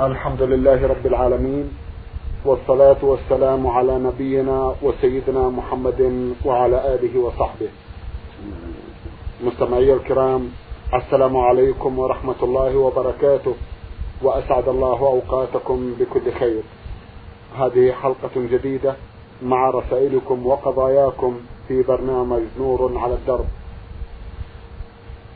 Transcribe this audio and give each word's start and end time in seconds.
الحمد 0.00 0.42
لله 0.42 0.86
رب 0.86 1.06
العالمين 1.06 1.70
والصلاة 2.44 2.96
والسلام 3.02 3.66
على 3.66 3.98
نبينا 3.98 4.74
وسيدنا 4.82 5.48
محمد 5.48 6.32
وعلى 6.44 6.94
آله 6.94 7.18
وصحبه. 7.18 7.68
مستمعي 9.44 9.92
الكرام 9.92 10.50
السلام 10.94 11.36
عليكم 11.36 11.98
ورحمة 11.98 12.34
الله 12.42 12.76
وبركاته 12.76 13.54
وأسعد 14.22 14.68
الله 14.68 14.98
أوقاتكم 14.98 15.94
بكل 16.00 16.32
خير. 16.32 16.62
هذه 17.58 17.92
حلقة 17.92 18.36
جديدة 18.36 18.96
مع 19.42 19.70
رسائلكم 19.70 20.46
وقضاياكم 20.46 21.40
في 21.68 21.82
برنامج 21.82 22.42
نور 22.58 22.98
على 22.98 23.14
الدرب. 23.14 23.46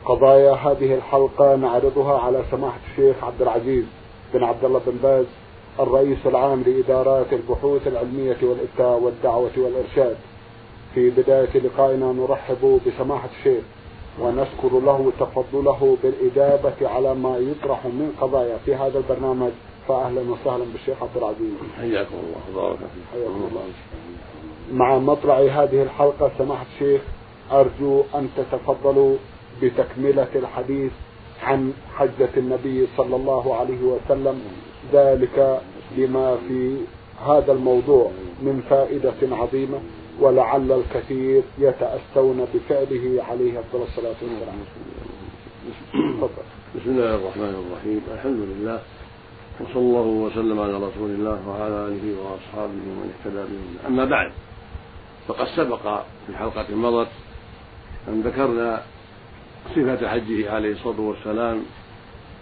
قضايا 0.05 0.53
هذه 0.53 0.95
الحلقة 0.95 1.57
نعرضها 1.57 2.19
على 2.19 2.43
سماحة 2.51 2.81
الشيخ 2.91 3.25
عبد 3.25 3.43
العزيز. 3.43 4.00
بن 4.35 4.45
عبد 4.45 4.65
الله 4.65 4.81
بن 4.87 4.97
باز 5.03 5.27
الرئيس 5.81 6.19
العام 6.27 6.63
لإدارات 6.67 7.33
البحوث 7.33 7.87
العلمية 7.87 8.37
والإفتاء 8.43 8.99
والدعوة 8.99 9.51
والإرشاد. 9.57 10.17
في 10.95 11.11
بداية 11.11 11.59
لقائنا 11.59 12.13
نرحب 12.13 12.81
بسماحة 12.87 13.29
الشيخ 13.39 13.65
ونشكر 14.21 14.81
له 14.81 15.13
تفضله 15.21 15.97
بالإجابة 16.03 16.89
على 16.89 17.15
ما 17.15 17.37
يطرح 17.39 17.85
من 17.85 18.17
قضايا 18.21 18.59
في 18.65 18.75
هذا 18.75 18.99
البرنامج. 18.99 19.51
فأهلا 19.89 20.21
وسهلا 20.21 20.65
بالشيخ 20.73 21.03
عبد 21.03 21.17
العزيز. 21.17 21.55
حياكم 21.77 22.15
الله. 22.49 22.73
فيكم. 22.73 22.87
حياكم 23.13 23.49
الله. 23.51 23.63
مع 24.73 24.99
مطلع 24.99 25.39
هذه 25.39 25.83
الحلقة 25.83 26.31
سماحة 26.39 26.67
الشيخ 26.75 27.01
أرجو 27.53 28.03
أن 28.15 28.29
تتفضلوا 28.37 29.17
بتكملة 29.63 30.29
الحديث 30.35 30.93
عن 31.43 31.73
حجة 31.97 32.29
النبي 32.37 32.87
صلى 32.97 33.17
الله 33.17 33.55
عليه 33.55 33.83
وسلم 33.83 34.43
ذلك 34.93 35.61
لما 35.97 36.37
في 36.49 36.77
هذا 37.27 37.53
الموضوع 37.53 38.11
من 38.43 38.63
فائدة 38.71 39.37
عظيمة 39.37 39.79
ولعل 40.21 40.73
الكثير 40.73 41.43
يتأسون 41.59 42.47
بفعله 42.55 43.25
عليه 43.29 43.61
الصلاة 43.75 44.15
والسلام. 44.23 44.59
بسم 46.77 46.91
الله 46.91 47.15
الرحمن 47.15 47.55
الرحيم، 47.67 48.01
الحمد 48.15 48.41
لله 48.41 48.81
وصلى 49.61 49.83
الله 49.83 50.07
وسلم 50.07 50.61
على 50.61 50.77
رسول 50.77 51.11
الله 51.11 51.49
وعلى 51.49 51.89
آله 51.89 52.05
وأصحابه 52.23 52.73
ومن 52.91 53.13
اهتدى 53.15 53.43
بهم 53.43 53.77
أما 53.87 54.05
بعد 54.05 54.33
فقد 55.29 55.47
سبق 55.57 56.03
في 56.27 56.37
حلقة 56.37 56.75
مضت 56.75 57.09
أن 58.09 58.21
ذكرنا 58.21 58.83
صفة 59.69 60.09
حجه 60.09 60.53
عليه 60.53 60.73
الصلاة 60.73 61.01
والسلام 61.01 61.63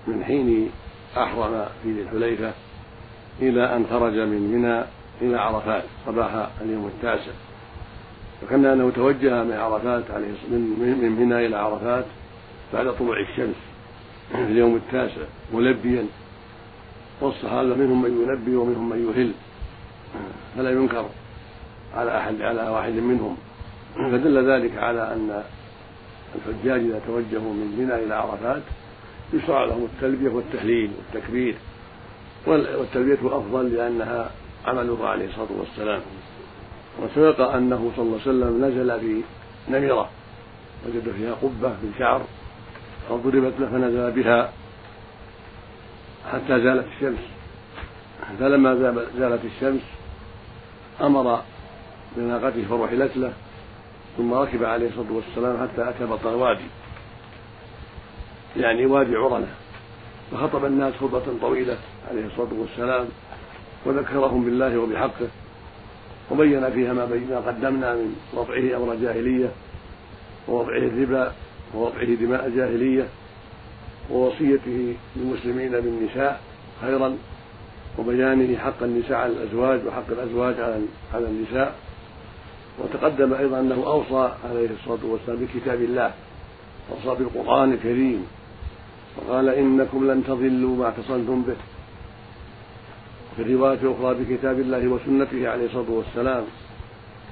من 0.06 0.24
حين 0.24 0.70
أحرم 1.16 1.66
في 1.82 1.92
ذي 1.92 2.02
الحليفة 2.02 2.52
إلى 3.42 3.76
أن 3.76 3.86
خرج 3.90 4.14
من 4.14 4.52
منى 4.52 4.84
إلى 5.20 5.40
عرفات 5.40 5.84
صباح 6.06 6.48
اليوم 6.60 6.86
التاسع. 6.86 7.32
فكنا 8.40 8.72
أنه 8.72 8.90
توجه 8.90 9.44
من 9.44 9.52
عرفات 9.52 10.10
عليه 10.10 10.26
من 10.26 10.60
من 11.02 11.12
منى 11.20 11.46
إلى 11.46 11.56
عرفات 11.56 12.04
بعد 12.74 12.94
طلوع 12.98 13.20
الشمس 13.20 13.56
في 14.32 14.42
اليوم 14.42 14.76
التاسع 14.76 15.22
ملبيا. 15.54 16.06
والصحابة 17.20 17.74
منهم 17.74 18.02
من 18.02 18.22
يلبي 18.22 18.56
ومنهم 18.56 18.88
من 18.88 19.08
يهل. 19.08 19.32
فلا 20.56 20.70
ينكر 20.70 21.06
على 21.94 22.18
أحد 22.18 22.42
على 22.42 22.68
واحد 22.68 22.92
منهم. 22.92 23.36
فدل 23.94 24.50
ذلك 24.50 24.78
على 24.78 25.12
أن 25.12 25.42
الحجاج 26.34 26.80
إذا 26.80 27.00
توجهوا 27.06 27.52
من 27.52 27.76
منى 27.78 27.94
إلى 27.94 28.14
عرفات 28.14 28.62
يشرع 29.32 29.64
لهم 29.64 29.84
التلبية 29.84 30.28
والتهليل 30.28 30.90
والتكبير. 30.98 31.54
والتلبية 32.46 33.18
أفضل 33.38 33.74
لأنها 33.74 34.30
عمله 34.66 35.08
عليه 35.08 35.28
الصلاة 35.28 35.48
والسلام. 35.58 36.00
وسبق 37.02 37.40
أنه 37.40 37.92
صلى 37.96 38.04
الله 38.04 38.20
عليه 38.26 38.30
وسلم 38.30 38.64
نزل 38.64 39.00
في 39.00 39.22
نمرة. 39.68 40.10
وجد 40.86 41.12
فيها 41.16 41.32
قبة 41.32 41.68
من 41.68 41.94
شعر. 41.98 42.22
فضربت 43.08 43.54
له 43.60 43.66
فنزل 43.66 44.10
بها 44.10 44.52
حتى 46.32 46.60
زالت 46.60 46.86
الشمس. 46.96 47.18
فلما 48.40 48.74
زالت 49.18 49.44
الشمس 49.44 49.82
أمر 51.00 51.42
بناقته 52.16 52.64
فرحلت 52.68 53.16
له. 53.16 53.32
ثم 54.18 54.34
ركب 54.34 54.64
عليه 54.64 54.88
الصلاة 54.88 55.12
والسلام 55.12 55.68
حتى 55.68 55.88
أتى 55.88 56.04
بطن 56.04 56.34
وادي. 56.34 56.64
يعني 58.56 58.86
وادي 58.86 59.16
عرنة. 59.16 59.48
فخطب 60.32 60.64
الناس 60.64 60.94
خطبة 60.94 61.22
طويلة 61.40 61.78
عليه 62.10 62.26
الصلاة 62.26 62.48
والسلام 62.58 63.08
وذكرهم 63.86 64.44
بالله 64.44 64.78
وبحقه 64.78 65.28
وبين 66.30 66.70
فيها 66.70 66.92
ما 66.92 67.04
بينا 67.04 67.38
قدمنا 67.38 67.94
من 67.94 68.16
وضعه 68.34 68.76
أمر 68.76 68.94
جاهلية 68.94 69.50
ووضعه 70.48 70.78
الربا 70.78 71.32
ووضعه 71.74 72.04
دماء 72.04 72.46
الجاهلية 72.46 73.08
ووصيته 74.10 74.94
للمسلمين 75.16 75.70
بالنساء 75.70 76.40
خيرا 76.80 77.16
وبيانه 77.98 78.58
حق 78.58 78.82
النساء 78.82 79.16
على 79.18 79.32
الأزواج 79.32 79.86
وحق 79.86 80.10
الأزواج 80.10 80.60
على 81.14 81.26
النساء 81.26 81.74
وتقدم 82.82 83.34
أيضا 83.34 83.60
أنه 83.60 83.86
أوصى 83.86 84.32
عليه 84.50 84.68
الصلاة 84.80 84.98
والسلام 85.04 85.38
بكتاب 85.38 85.82
الله 85.82 86.12
أوصى 86.92 87.22
بالقرآن 87.22 87.72
الكريم 87.72 88.26
وقال 89.16 89.48
إنكم 89.48 90.10
لن 90.10 90.24
تضلوا 90.24 90.76
ما 90.76 90.84
اعتصمتم 90.84 91.42
به. 91.42 91.56
في 93.36 93.42
الرواية 93.42 93.78
الأخرى 93.82 94.14
بكتاب 94.14 94.60
الله 94.60 94.88
وسنته 94.88 95.48
عليه 95.48 95.66
الصلاة 95.66 95.90
والسلام 95.90 96.44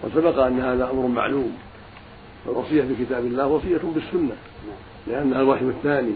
وسبق 0.04 0.38
أن 0.38 0.60
هذا 0.60 0.90
أمر 0.90 1.06
معلوم 1.06 1.52
الوصية 2.46 2.82
بكتاب 2.82 3.24
الله 3.24 3.46
وصية 3.46 3.80
بالسنة 3.94 4.36
لأنها 5.06 5.40
الوحي 5.40 5.64
الثاني 5.64 6.12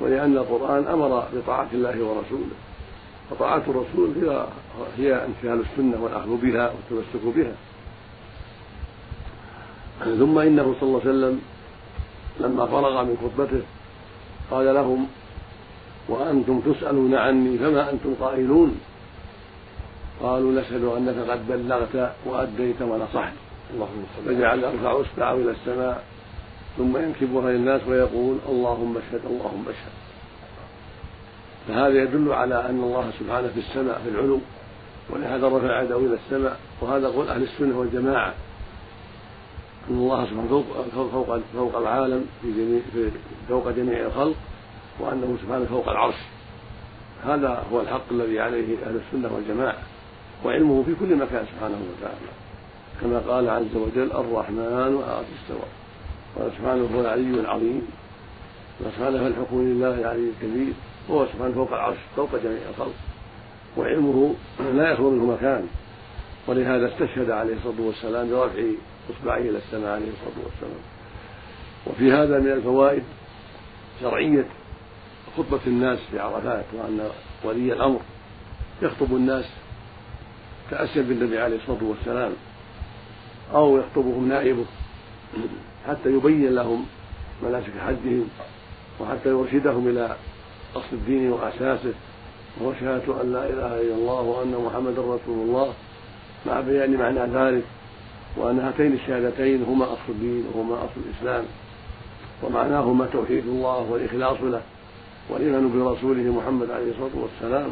ولأن 0.00 0.36
القرآن 0.36 0.86
أمر 0.86 1.24
بطاعة 1.34 1.68
الله 1.72 2.04
ورسوله 2.04 2.56
فطاعة 3.30 3.62
الرسول 3.68 4.10
هي 4.22 4.46
هي 4.98 5.14
امتثال 5.14 5.60
السنة 5.60 6.02
والأخذ 6.02 6.36
بها 6.36 6.72
والتمسك 6.90 7.36
بها. 7.36 7.52
ثم 10.04 10.38
إنه 10.38 10.74
صلى 10.80 10.88
الله 10.88 11.00
عليه 11.00 11.10
وسلم 11.10 11.40
لما 12.40 12.66
فرغ 12.66 13.04
من 13.04 13.16
خطبته 13.22 13.62
قال 14.50 14.74
لهم 14.74 15.06
وأنتم 16.08 16.60
تسألون 16.60 17.14
عني 17.14 17.58
فما 17.58 17.90
أنتم 17.90 18.14
قائلون؟ 18.20 18.80
قالوا 20.22 20.60
نشهد 20.60 20.84
أنك 20.84 21.30
قد 21.30 21.48
بلغت 21.48 22.12
وأديت 22.26 22.82
ونصحت. 22.82 23.32
فجعل 24.26 24.58
يرفع 24.58 25.00
إصبعه 25.00 25.34
إلى 25.34 25.50
السماء 25.50 26.04
ثم 26.78 26.96
ينكبها 26.96 27.52
للناس 27.52 27.80
ويقول 27.88 28.36
اللهم 28.48 28.96
اشهد 28.96 29.20
اللهم 29.26 29.64
اشهد. 29.68 29.92
فهذا 31.68 32.02
يدل 32.02 32.32
على 32.32 32.54
أن 32.54 32.80
الله 32.84 33.10
سبحانه 33.20 33.48
في 33.48 33.60
السماء 33.60 34.00
في 34.04 34.08
العلو 34.08 34.40
ولهذا 35.10 35.48
رفع 35.48 35.82
يده 35.82 35.96
إلى 35.96 36.14
السماء 36.24 36.56
وهذا 36.80 37.08
قول 37.08 37.28
أهل 37.28 37.42
السنة 37.42 37.78
والجماعة. 37.78 38.34
أن 39.90 39.94
الله 39.94 40.24
سبحانه 40.24 40.48
فوق 40.48 41.08
فوق 41.08 41.40
فوق 41.54 41.76
العالم 41.76 42.26
في 42.42 42.52
جميع 42.52 42.80
في 42.92 43.10
فوق 43.48 43.70
جميع 43.70 44.06
الخلق 44.06 44.34
وأنه 45.00 45.36
سبحانه 45.42 45.64
فوق 45.64 45.88
العرش. 45.88 46.14
هذا 47.24 47.64
هو 47.72 47.80
الحق 47.80 48.02
الذي 48.10 48.40
عليه 48.40 48.76
أهل 48.86 49.00
السنة 49.06 49.34
والجماعة 49.34 49.78
وعلمه 50.44 50.82
في 50.82 50.94
كل 51.00 51.16
مكان 51.16 51.44
سبحانه 51.54 51.78
وتعالى. 51.98 52.32
كما 53.00 53.18
قال 53.18 53.48
عز 53.48 53.76
وجل 53.76 54.12
الرحمن 54.12 55.02
على 55.08 55.24
استوى 55.42 55.68
قال 56.38 56.52
سبحانه 56.58 56.88
هو 56.94 57.00
العلي 57.00 57.40
العظيم. 57.40 57.82
وسبحانه 58.80 59.18
فالحكم 59.18 59.62
لله 59.62 59.94
العلي 60.00 60.30
الكبير. 60.30 60.72
وهو 61.08 61.26
سبحانه 61.26 61.54
فوق 61.54 61.72
العرش 61.72 61.98
فوق 62.16 62.30
جميع 62.44 62.60
الخلق. 62.70 62.94
وعلمه 63.76 64.34
لا 64.74 64.92
يخلو 64.92 65.10
منه 65.10 65.26
مكان. 65.26 65.66
ولهذا 66.46 66.88
استشهد 66.88 67.30
عليه 67.30 67.54
الصلاة 67.54 67.86
والسلام 67.86 68.30
برفع 68.30 68.62
اصبعه 69.10 69.36
إلى 69.36 69.58
السماء 69.58 69.90
عليه 69.90 70.08
الصلاة 70.08 70.44
والسلام. 70.44 70.80
وفي 71.86 72.12
هذا 72.12 72.38
من 72.38 72.52
الفوائد 72.52 73.02
شرعية 74.00 74.46
خطبة 75.36 75.60
الناس 75.66 75.98
في 76.10 76.18
عرفات 76.18 76.64
وأن 76.72 77.10
ولي 77.44 77.72
الأمر 77.72 78.00
يخطب 78.82 79.16
الناس 79.16 79.44
تاسيا 80.70 81.02
بالنبي 81.02 81.38
عليه 81.38 81.56
الصلاة 81.56 81.84
والسلام 81.84 82.32
أو 83.54 83.78
يخطبهم 83.78 84.28
نائبه 84.28 84.64
حتى 85.88 86.08
يبين 86.08 86.54
لهم 86.54 86.86
مناسك 87.42 87.72
حجهم 87.86 88.28
وحتى 89.00 89.28
يرشدهم 89.28 89.88
إلى 89.88 90.16
أصل 90.76 90.92
الدين 90.92 91.32
وأساسه. 91.32 91.94
وهو 92.60 92.74
شهاده 92.80 93.22
أن 93.22 93.32
لا 93.32 93.44
إله 93.46 93.80
إلا 93.80 93.94
الله 93.94 94.20
وأن 94.20 94.64
محمدا 94.66 95.02
رسول 95.02 95.48
الله. 95.48 95.74
مع 96.46 96.60
بيان 96.60 96.96
معنى 96.96 97.20
ذلك 97.20 97.64
وأن 98.36 98.58
هاتين 98.58 98.92
الشهادتين 98.92 99.62
هما 99.62 99.84
أصل 99.84 100.08
الدين 100.08 100.44
وهما 100.54 100.74
أصل 100.74 101.00
الإسلام 101.06 101.44
ومعناهما 102.42 103.06
توحيد 103.06 103.46
الله 103.46 103.78
والإخلاص 103.90 104.36
له 104.42 104.62
والإيمان 105.28 105.72
برسوله 105.72 106.22
محمد 106.22 106.70
عليه 106.70 106.90
الصلاة 106.90 107.10
والسلام 107.14 107.70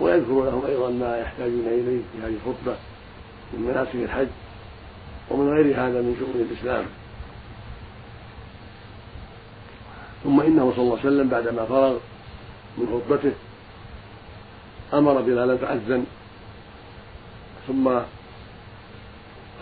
ويذكر 0.00 0.44
لهم 0.44 0.62
أيضا 0.68 0.90
ما 0.90 1.18
يحتاجون 1.18 1.66
إليه 1.66 2.00
في 2.12 2.22
هذه 2.22 2.34
الخطبة 2.34 2.76
من 3.52 3.60
مناسك 3.60 3.94
الحج 3.94 4.28
ومن 5.30 5.48
غير 5.48 5.74
هذا 5.74 6.02
من 6.02 6.16
شؤون 6.18 6.46
الإسلام. 6.50 6.84
ثم 10.24 10.40
إنه 10.40 10.72
صلى 10.76 10.82
الله 10.82 10.98
عليه 10.98 11.08
وسلم 11.08 11.28
بعدما 11.28 11.64
فرغ 11.64 11.98
من 12.78 12.86
خطبته 12.86 13.32
أمر 14.94 15.20
بلالا 15.20 15.56
فأذن 15.56 16.04
ثم 17.68 18.00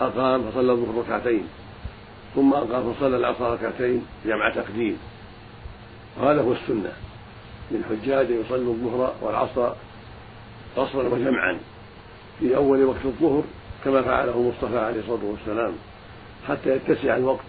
أقام 0.01 0.51
فصلى 0.51 0.71
الظهر 0.71 0.97
ركعتين 0.97 1.47
ثم 2.35 2.53
أقام 2.53 2.93
فصلى 2.93 3.17
العصر 3.17 3.53
ركعتين 3.53 4.05
جمع 4.25 4.53
تقديم. 4.55 4.97
وهذا 6.17 6.41
هو 6.41 6.51
السنة. 6.51 6.91
للحجاج 7.71 8.29
يصلوا 8.29 8.73
الظهر 8.73 9.13
والعصر 9.21 9.73
قصرا 10.77 11.03
وجمعا 11.03 11.59
في 12.39 12.55
أول 12.55 12.83
وقت 12.83 13.05
الظهر 13.05 13.43
كما 13.85 14.01
فعله 14.01 14.31
المصطفى 14.31 14.79
عليه 14.79 14.99
الصلاة 14.99 15.23
والسلام 15.23 15.73
حتى 16.47 16.75
يتسع 16.75 17.15
الوقت 17.17 17.45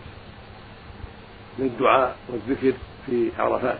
للدعاء 1.58 2.16
والذكر 2.28 2.72
في 3.06 3.30
عرفات. 3.38 3.78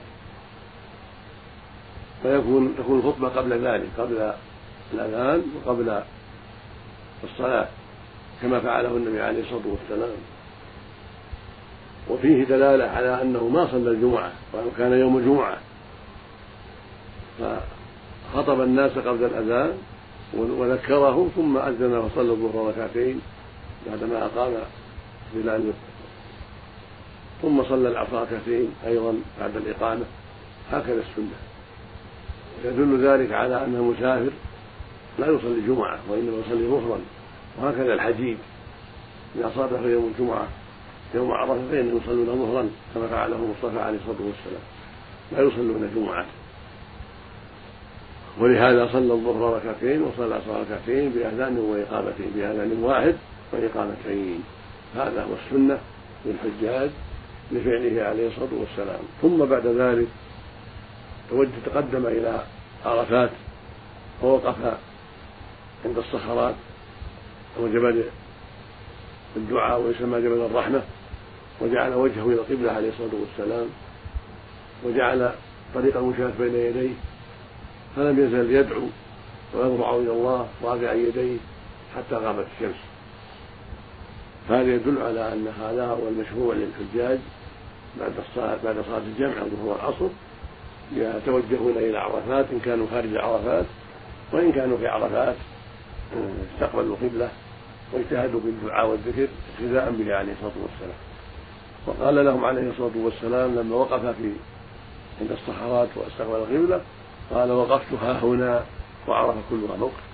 فيكون 2.23 2.75
تكون 2.79 2.99
الخطبة 2.99 3.29
قبل 3.29 3.67
ذلك 3.67 3.89
قبل 3.99 4.33
الأذان 4.95 5.43
وقبل 5.57 6.03
الصلاة. 7.25 7.69
كما 8.43 8.61
فعله 8.61 8.89
النبي 8.89 9.21
عليه 9.21 9.43
الصلاة 9.43 9.63
والسلام. 9.67 10.17
وفيه 12.09 12.45
دلالة 12.45 12.85
على 12.85 13.23
أنه 13.23 13.49
ما 13.49 13.67
صلى 13.67 13.91
الجمعة 13.91 14.33
وأنه 14.53 14.71
كان 14.79 14.93
يوم 14.93 15.19
الجمعة. 15.19 15.59
فخطب 17.39 18.61
الناس 18.61 18.93
قبل 18.93 19.25
الأذان 19.25 19.79
وذكره 20.35 21.29
ثم 21.37 21.57
أذن 21.59 21.95
وصلى 21.95 22.31
الظهر 22.31 22.69
ركعتين 22.69 23.21
بعدما 23.87 24.25
أقام 24.27 24.53
بلال 25.35 25.73
ثم 27.43 27.65
صلى 27.65 27.89
العصر 27.89 28.23
ركعتين 28.23 28.75
أيضا 28.87 29.15
بعد 29.41 29.57
الإقامة. 29.57 30.05
هكذا 30.73 31.01
السنة. 31.01 31.37
يدل 32.65 33.07
ذلك 33.07 33.33
على 33.33 33.65
أن 33.65 33.75
المسافر 33.75 34.31
لا 35.19 35.27
يصلي 35.27 35.59
الجمعة 35.59 35.99
وإنما 36.09 36.43
يصلي 36.47 36.69
ظهرا. 36.69 37.01
وهكذا 37.61 37.95
الحجيج 37.95 38.37
إذا 39.37 39.53
صادف 39.57 39.85
يوم 39.85 40.13
الجمعة 40.15 40.49
يوم 41.15 41.33
عرفة 41.33 41.55
فإنهم 41.71 41.97
يصلون 41.97 42.27
ظهرا 42.27 42.71
كما 42.95 43.07
فعله 43.07 43.37
المصطفى 43.37 43.81
عليه 43.81 43.99
الصلاة 43.99 44.27
والسلام. 44.27 44.63
لا 45.33 45.43
يصلون 45.43 45.83
الجمعة 45.83 46.27
ولهذا 48.39 48.93
صلى 48.93 49.13
الظهر 49.13 49.57
ركعتين 49.57 50.03
وصلى 50.03 50.27
العصر 50.27 50.61
ركعتين 50.61 51.11
بأذان 51.11 51.59
وإقامتين 51.59 52.31
بأذان 52.37 52.83
واحد 52.83 53.17
وإقامتين. 53.53 54.45
هذا 54.97 55.23
هو 55.25 55.35
السنة 55.47 55.79
للحجاج 56.27 56.91
لفعله 57.53 58.03
عليه 58.03 58.29
الصلاة 58.29 58.61
والسلام. 58.61 59.01
ثم 59.23 59.45
بعد 59.45 59.67
ذلك 59.67 60.09
تقدم 61.67 62.07
إلى 62.07 62.45
عرفات 62.85 63.31
ووقف 64.23 64.57
عند 65.85 65.99
الصخرات 65.99 66.55
وجبل 67.59 68.05
الدعاء 69.37 69.81
ويسمى 69.81 70.21
جبل 70.21 70.47
الرحمة 70.51 70.83
وجعل 71.61 71.95
وجهه 71.95 72.27
إلى 72.27 72.35
القبلة 72.35 72.73
عليه 72.73 72.89
الصلاة 72.89 73.21
والسلام 73.21 73.67
وجعل 74.85 75.33
طريق 75.75 75.97
المشاة 75.97 76.33
بين 76.39 76.55
يديه 76.55 76.95
فلم 77.97 78.19
يزل 78.19 78.55
يدعو 78.55 78.83
ويضرع 79.55 79.97
إلى 79.97 80.11
الله 80.11 80.49
رافعا 80.65 80.95
يديه 80.95 81.37
حتى 81.97 82.15
غابت 82.15 82.47
الشمس. 82.57 82.81
فهذا 84.49 84.75
يدل 84.75 85.03
على 85.03 85.33
أن 85.33 85.49
هذا 85.61 85.87
هو 85.87 86.09
المشروع 86.09 86.55
للحجاج 86.55 87.19
بعد 88.01 88.13
الصلاة 88.29 88.59
بعد 88.65 88.85
صلاة 88.87 88.99
الجمع 88.99 89.43
الظهر 89.43 89.67
والعصر 89.67 90.09
يتوجهون 90.93 91.77
إلى 91.77 91.99
عرفات 91.99 92.47
إن 92.53 92.61
كانوا 92.65 92.87
خارج 92.91 93.17
عرفات 93.17 93.67
وإن 94.33 94.53
كانوا 94.53 94.79
في 94.79 94.87
عرفات. 94.87 95.37
استقبلوا 96.55 96.97
القبلة 96.97 97.29
واجتهدوا 97.93 98.41
بالدعاء 98.41 98.87
والذكر 98.87 99.29
اقتداء 99.55 99.91
به 99.91 100.17
عليه 100.17 100.33
الصلاة 100.33 100.53
والسلام. 100.63 100.99
وقال 101.87 102.25
لهم 102.25 102.45
عليه 102.45 102.71
الصلاة 102.71 103.05
والسلام 103.05 103.55
لما 103.55 103.77
وقف 103.77 104.07
في 104.07 104.33
عند 105.21 105.31
الصخرات 105.33 105.89
واستقبل 105.97 106.37
القبلة 106.37 106.81
قال 107.31 107.51
وقفت 107.53 107.93
ها 108.03 108.21
هنا 108.23 108.65
وعرف 109.09 109.35
كلها 109.51 109.77
موقف 109.77 110.11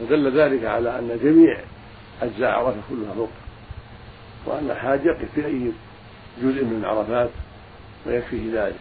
فدل 0.00 0.40
ذلك 0.40 0.64
على 0.64 0.98
أن 0.98 1.18
جميع 1.22 1.60
أجزاء 2.22 2.50
عرفة 2.50 2.80
كلها 2.90 3.14
موقف 3.14 3.32
وأن 4.46 4.70
الحاج 4.70 5.04
يقف 5.04 5.34
في 5.34 5.46
أي 5.46 5.72
جزء 6.42 6.64
من 6.64 6.84
عرفات 6.84 7.30
ويكفيه 8.06 8.50
ذلك. 8.52 8.78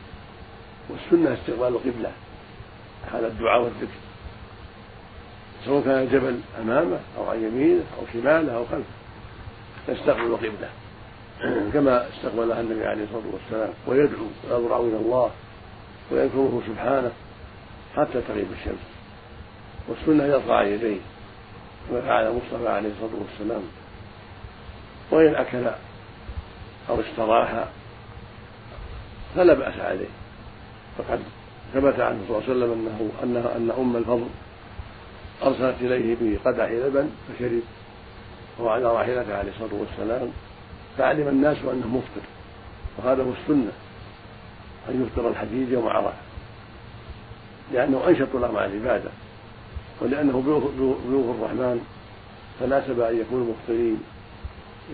والسنة 0.89 1.33
استقبال 1.33 1.67
القبلة 1.67 2.11
هذا 3.11 3.27
الدعاء 3.27 3.61
والذكر. 3.61 4.06
سواء 5.67 5.83
كان 5.83 6.03
الجبل 6.03 6.39
أمامه 6.61 6.99
أو 7.17 7.29
عن 7.29 7.43
يمينه 7.43 7.83
أو 7.99 8.03
شماله 8.13 8.55
أو 8.55 8.65
خلفه 8.65 8.83
يستقبل 9.89 10.21
القبلة. 10.21 10.69
كما 11.73 12.07
استقبلها 12.09 12.61
النبي 12.61 12.85
عليه 12.85 13.03
الصلاة 13.03 13.33
والسلام 13.33 13.73
ويدعو 13.87 14.25
ويضرع 14.49 14.79
إلى 14.79 14.97
الله 14.97 15.31
ويذكره 16.11 16.61
سبحانه 16.67 17.11
حتى 17.95 18.21
تغيب 18.27 18.47
الشمس. 18.59 18.87
والسنة 19.87 20.23
يرفع 20.23 20.63
يديه 20.63 20.99
كما 21.89 22.01
فعل 22.01 22.27
المصطفى 22.27 22.67
عليه 22.67 22.89
الصلاة 22.89 23.21
والسلام. 23.21 23.63
وإن 25.11 25.35
أكل 25.35 25.71
أو 26.89 27.01
استراح 27.01 27.65
فلا 29.35 29.53
بأس 29.53 29.79
عليه. 29.79 30.09
فقد 30.97 31.19
ثبت 31.73 31.99
عنه 31.99 32.19
صلى 32.27 32.37
الله 32.37 32.43
عليه 32.49 32.51
وسلم 32.51 32.71
أنه 32.71 33.11
أنه 33.23 33.55
أن 33.55 33.71
أم 33.79 33.95
الفضل 33.95 34.27
أرسلت 35.43 35.75
إليه 35.81 36.15
بقدح 36.21 36.69
لبن 36.71 37.09
فشرب 37.27 37.61
وهو 38.59 38.69
على 38.69 38.83
راحلته 38.83 39.37
عليه 39.37 39.51
الصلاة 39.51 39.79
والسلام. 39.79 40.29
فعلم 40.97 41.27
الناس 41.27 41.57
أنه 41.57 41.87
مفطر 41.87 42.27
وهذا 42.97 43.23
هو 43.23 43.31
السنة 43.41 43.71
أن 44.89 45.07
يفطر 45.07 45.29
الحجيج 45.29 45.69
يوم 45.69 45.87
عرفة 45.87 46.13
لأنه 47.73 48.07
أنشط 48.07 48.35
له 48.35 48.51
مع 48.51 48.65
العبادة 48.65 49.09
ولأنه 50.01 50.43
ضيوف 51.07 51.35
الرحمن 51.35 51.85
فناسب 52.59 52.99
أن 52.99 53.19
يكونوا 53.19 53.53
مفطرين 53.53 54.03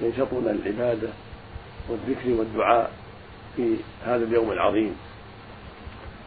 ينشطون 0.02 0.44
للعبادة 0.46 1.10
والذكر 1.90 2.30
والدعاء 2.30 2.92
في 3.56 3.76
هذا 4.06 4.24
اليوم 4.24 4.52
العظيم. 4.52 4.96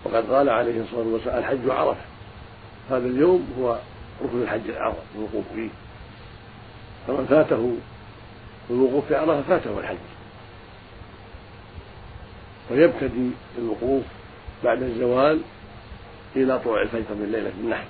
وقد 0.04 0.30
قال 0.30 0.48
عليه 0.48 0.80
الصلاة 0.80 1.06
والسلام 1.06 1.38
الحج 1.38 1.70
عرفة 1.70 2.00
هذا 2.90 3.06
اليوم 3.06 3.48
هو 3.60 3.78
ركن 4.24 4.42
الحج 4.42 4.70
الأعظم 4.70 4.96
الوقوف 5.16 5.44
فيه. 5.54 5.68
فمن 7.06 7.26
فاته 7.26 7.76
الوقوف 8.70 9.06
في 9.06 9.14
عرفة 9.14 9.42
فاته 9.42 9.78
الحج. 9.80 9.96
ويبتدي 12.70 13.30
الوقوف 13.58 14.02
بعد 14.64 14.82
الزوال 14.82 15.40
إلى 16.36 16.58
طلوع 16.58 16.82
الفجر 16.82 17.14
من 17.14 17.32
ليلة 17.32 17.52
النحر. 17.60 17.86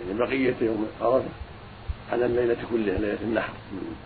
يعني 0.00 0.18
بقية 0.18 0.54
يوم 0.60 0.86
عرفة 1.00 1.28
على 2.12 2.26
الليلة 2.26 2.56
كلها 2.70 2.98
ليلة 2.98 3.18
النحر 3.22 3.52
من 3.72 3.96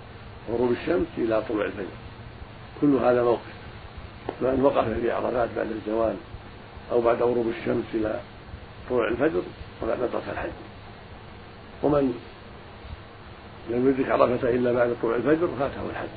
غروب 0.51 0.73
الشمس 0.73 1.07
إلى 1.19 1.43
طلوع 1.49 1.65
الفجر. 1.65 1.97
كل 2.81 2.97
هذا 2.97 3.23
موقف. 3.23 3.55
فمن 4.41 4.61
وقف 4.63 4.89
في 4.89 5.11
عرفات 5.11 5.49
بعد 5.57 5.71
الزوال 5.71 6.17
أو 6.93 7.01
بعد 7.01 7.23
غروب 7.23 7.53
الشمس 7.61 7.85
إلى 7.95 8.21
طلوع 8.91 9.09
الفجر 9.09 9.43
فقد 9.81 9.91
أدرك 9.91 10.23
الحج. 10.33 10.51
ومن 11.85 12.21
لم 13.71 13.89
يدرك 13.89 14.11
عرفة 14.11 14.49
إلا 14.49 14.73
بعد 14.73 14.97
طلوع 15.03 15.17
الفجر 15.17 15.49
فاته 15.59 15.91
الحج 15.91 16.09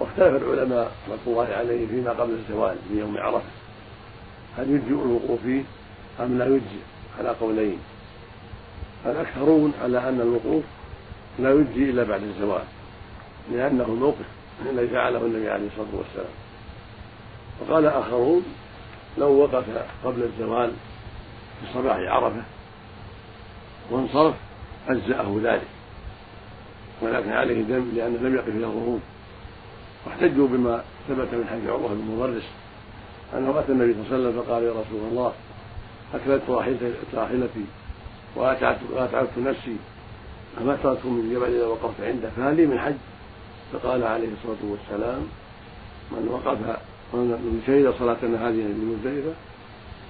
واختلف 0.00 0.42
العلماء 0.42 0.92
رحمة 1.08 1.18
الله 1.26 1.48
عليه 1.54 1.86
فيما 1.86 2.10
قبل 2.10 2.32
الزوال 2.32 2.76
من 2.90 2.98
يوم 2.98 3.18
عرفة. 3.18 3.48
هل 4.58 4.70
يجزئ 4.70 5.02
الوقوف 5.02 5.40
فيه 5.42 5.62
أم 6.20 6.38
لا 6.38 6.46
يجزئ؟ 6.46 6.82
على 7.18 7.28
قولين. 7.28 7.78
الأكثرون 9.06 9.72
على 9.82 10.08
أن 10.08 10.20
الوقوف 10.20 10.64
لا 11.38 11.52
يجزي 11.52 11.90
إلا 11.90 12.04
بعد 12.04 12.22
الزوال 12.22 12.64
لأنه 13.52 13.84
الموقف 13.84 14.26
الذي 14.70 14.88
فعله 14.88 15.18
النبي 15.18 15.50
عليه 15.50 15.66
الصلاة 15.66 15.88
والسلام. 15.92 16.34
وقال 17.60 17.86
آخرون 17.86 18.44
لو 19.18 19.30
وقف 19.30 19.64
قبل 20.04 20.22
الزوال 20.22 20.72
في 21.60 21.72
صباح 21.74 21.96
عرفة 21.96 22.42
وانصرف 23.90 24.34
أجزأه 24.88 25.40
ذلك. 25.42 25.68
ولكن 27.02 27.32
عليه 27.32 27.62
دم 27.62 27.90
لأنه 27.94 28.18
لم 28.28 28.34
يقف 28.34 28.48
إلى 28.48 28.66
الغروب 28.66 29.00
واحتجوا 30.06 30.48
بما 30.48 30.84
ثبت 31.08 31.34
من 31.34 31.46
حديث 31.50 31.68
عروة 31.68 31.88
بن 31.88 32.16
مضرس 32.16 32.42
أنه 33.34 33.58
أتى 33.58 33.72
النبي 33.72 33.92
صلى 33.92 34.02
الله 34.02 34.14
عليه 34.14 34.28
وسلم 34.28 34.42
فقال 34.42 34.62
يا 34.62 34.70
رسول 34.70 35.10
الله 35.10 35.32
أكلت 36.14 36.42
راحلتي 37.14 37.64
وأتعبت 38.36 39.38
نفسي 39.38 39.76
فما 40.56 40.76
تركت 40.82 41.06
من 41.06 41.30
جبل 41.34 41.54
إذا 41.54 41.66
وقفت 41.66 42.00
عنده؟ 42.00 42.30
فهل 42.36 42.56
لي 42.56 42.66
من 42.66 42.78
حج؟ 42.78 42.94
فقال 43.72 44.04
عليه 44.04 44.28
الصلاة 44.28 44.70
والسلام 44.70 45.22
من 46.12 46.28
وقف 46.28 46.58
من 47.14 47.62
شهد 47.66 47.94
صلاتنا 47.98 48.48
هذه 48.48 48.66
بمزدلفة 48.68 49.32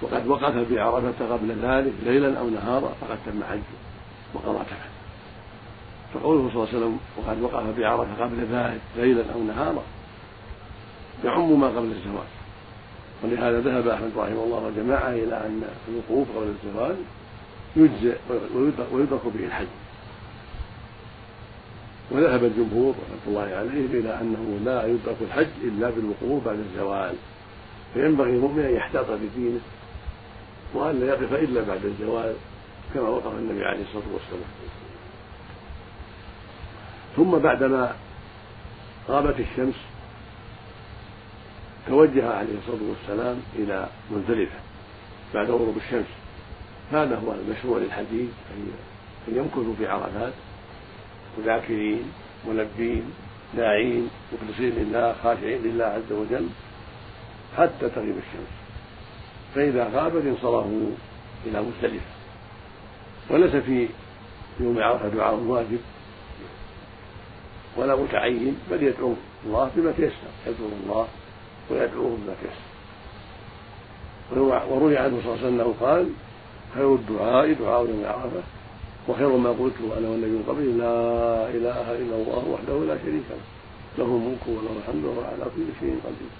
وقد 0.01 0.27
وقف 0.27 0.71
بعرفة 0.71 1.33
قبل 1.33 1.55
ذلك 1.61 1.93
ليلا 2.05 2.39
أو 2.39 2.49
نهارا 2.49 2.93
فقد 3.01 3.17
تم 3.25 3.43
حجه 3.43 3.61
وقضى 4.33 4.63
تفعل 4.65 4.95
فقوله 6.13 6.49
صلى 6.49 6.63
الله 6.63 6.67
عليه 6.67 6.77
وسلم 6.77 6.99
وقد 7.17 7.41
وقف 7.41 7.79
بعرفة 7.79 8.23
قبل 8.23 8.45
ذلك 8.51 8.81
ليلا 8.97 9.23
أو 9.33 9.43
نهارا 9.43 9.83
يعم 11.25 11.59
ما 11.59 11.67
قبل 11.67 11.91
الزواج. 11.91 12.27
ولهذا 13.23 13.59
ذهب 13.61 13.87
أحمد 13.87 14.11
رحمه 14.17 14.43
الله 14.43 14.63
وجماعة 14.65 15.09
إلى 15.09 15.35
أن 15.35 15.63
الوقوف 15.87 16.27
قبل 16.37 16.53
الزواج 16.63 16.95
يجزئ 17.75 18.17
ويدرك 18.91 19.21
به 19.25 19.45
الحج. 19.45 19.67
وذهب 22.11 22.43
الجمهور 22.43 22.91
رحمة 22.91 23.27
الله 23.27 23.55
عليهم 23.55 23.89
إلى 23.93 24.21
أنه 24.21 24.59
لا 24.65 24.87
يدرك 24.87 25.15
الحج 25.21 25.47
إلا 25.63 25.89
بالوقوف 25.89 26.45
بعد 26.45 26.59
الزوال 26.59 27.13
فينبغي 27.93 28.29
المؤمن 28.29 28.63
أن 28.63 28.75
يحتاط 28.75 29.05
بدينه 29.11 29.59
وأن 30.75 30.99
لا 30.99 31.07
يقف 31.07 31.33
إلا 31.33 31.61
بعد 31.61 31.85
الزوال 31.85 32.35
كما 32.93 33.09
وقف 33.09 33.33
النبي 33.33 33.65
عليه 33.65 33.81
الصلاة 33.81 34.13
والسلام. 34.13 34.49
ثم 37.15 37.37
بعدما 37.37 37.95
غابت 39.09 39.39
الشمس 39.39 39.75
توجه 41.87 42.33
عليه 42.33 42.57
الصلاة 42.57 42.89
والسلام 42.89 43.41
إلى 43.55 43.87
مزدلفة 44.11 44.59
بعد 45.33 45.49
غروب 45.49 45.77
الشمس. 45.77 46.07
هذا 46.91 47.15
هو 47.15 47.33
المشروع 47.33 47.77
للحديث 47.77 48.29
أن 49.27 49.35
يمكثوا 49.35 49.73
في 49.77 49.87
عرفات 49.87 50.33
وذاكرين 51.37 52.11
ملبين 52.47 53.03
داعين 53.57 54.09
مخلصين 54.33 54.69
لله 54.69 55.15
خاشعين 55.23 55.63
لله 55.63 55.85
عز 55.85 56.11
وجل 56.11 56.47
حتى 57.57 57.89
تغيب 57.89 58.15
الشمس. 58.17 58.54
فإذا 59.55 59.89
غابت 59.93 60.25
انصرفوا 60.25 60.91
إلى 61.45 61.61
مزدلفة 61.61 62.05
وليس 63.29 63.55
في 63.55 63.87
يوم 64.59 64.79
عرفة 64.79 65.07
دعاء 65.07 65.35
واجب. 65.35 65.79
ولا 67.77 67.95
متعين 67.95 68.57
بل 68.71 68.83
يدعو 68.83 69.13
الله 69.45 69.71
بما 69.75 69.91
تيسر. 69.91 70.13
يذكر 70.47 70.69
الله 70.83 71.07
ويدعوه 71.71 72.17
بما 72.17 72.35
تيسر. 72.41 72.65
وروي 74.71 74.97
عنه 74.97 75.21
صلى 75.23 75.33
الله 75.33 75.37
عليه 75.37 75.47
وسلم 75.47 75.59
أنه 75.61 75.73
قال 75.81 76.09
خير 76.75 76.95
الدعاء 76.95 77.53
دعاء 77.53 77.85
يوم 77.85 78.03
عرفة 78.05 78.43
وخير 79.07 79.29
ما 79.37 79.49
قلت 79.49 79.73
أنا 79.97 80.09
والنبي 80.09 80.31
من 80.31 80.43
قبلي 80.47 80.71
لا 80.71 81.49
إله 81.49 81.91
إلا 81.91 82.15
الله 82.15 82.43
وحده 82.49 82.85
لا 82.93 82.97
شريك 83.03 83.23
له. 83.29 83.37
له 83.97 84.05
الملك 84.05 84.47
وله 84.47 84.77
الحمد 84.79 85.05
وهو 85.05 85.21
على 85.21 85.45
كل 85.55 85.67
شيء 85.79 85.99
قدير. 86.05 86.31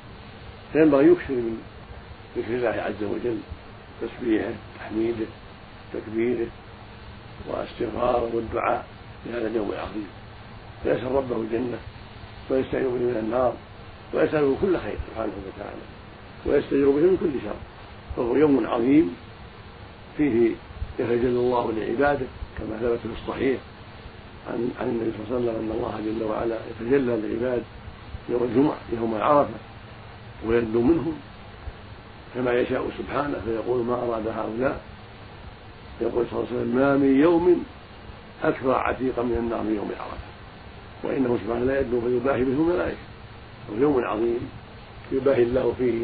فينبغي 0.74 1.08
يكثر 1.08 1.34
من 1.34 1.58
ذكر 2.38 2.56
الله 2.56 2.70
عز 2.70 3.04
وجل 3.04 3.38
تسبيحه 4.02 4.52
تحميده 4.80 5.26
تكبيره 5.94 6.48
واستغفاره 7.48 8.36
والدعاء 8.36 8.86
في 9.24 9.30
هذا 9.30 9.48
اليوم 9.48 9.72
العظيم. 9.72 10.08
فيسأل 10.84 11.12
ربه 11.12 11.36
الجنة 11.36 11.78
ويستعين 12.50 12.84
به 12.84 12.92
من 12.92 13.18
النار 13.24 13.54
ويسأله 14.14 14.58
كل 14.62 14.78
خير 14.78 14.98
سبحانه 15.10 15.34
وتعالى 15.48 15.82
ويستجير 16.46 16.90
به 16.90 17.02
من 17.02 17.18
كل 17.20 17.50
شر. 17.50 17.56
فهو 18.16 18.36
يوم 18.36 18.68
عظيم 18.68 19.16
فيه 20.18 20.52
يتجلى 21.00 21.40
الله 21.40 21.72
لعباده 21.72 22.26
كما 22.58 22.78
ثبت 22.78 23.00
في 23.00 23.22
الصحيح 23.22 23.60
عن 24.48 24.72
عن 24.80 24.88
النبي 24.88 25.12
صلى 25.12 25.38
الله 25.38 25.52
عليه 25.52 25.60
وسلم 25.60 25.72
أن 25.72 25.78
الله 25.78 26.02
جل 26.06 26.24
وعلا 26.24 26.58
يتجلى 26.70 27.16
للعباد 27.16 27.64
يوم 28.30 28.44
الجمعة 28.44 28.78
يوم 29.00 29.16
عرفه 29.16 29.60
ويدنو 30.48 30.82
منهم 30.82 31.14
كما 32.36 32.54
يشاء 32.54 32.90
سبحانه 32.98 33.42
فيقول 33.46 33.86
ما 33.86 33.94
أراد 33.94 34.28
هؤلاء؟ 34.28 34.82
يقول 36.02 36.26
صلى 36.32 36.40
الله 36.40 36.48
عليه 36.52 36.60
وسلم 36.60 36.76
ما 36.76 36.98
من 36.98 37.20
يوم 37.20 37.64
أكثر 38.44 38.76
عتيقا 38.76 39.24
من 39.24 39.38
النار 39.38 39.62
من 39.62 39.76
يوم 39.76 39.92
عرفة. 40.00 40.18
وإنه 41.04 41.40
سبحانه 41.44 41.66
لا 41.66 41.80
يدنو 41.80 42.02
فيباهي 42.02 42.44
به 42.44 42.52
الملائكة. 42.52 42.98
ويوم 43.72 44.04
عظيم 44.04 44.50
يباهي 45.12 45.44
الله 45.44 45.74
فيه 45.78 46.02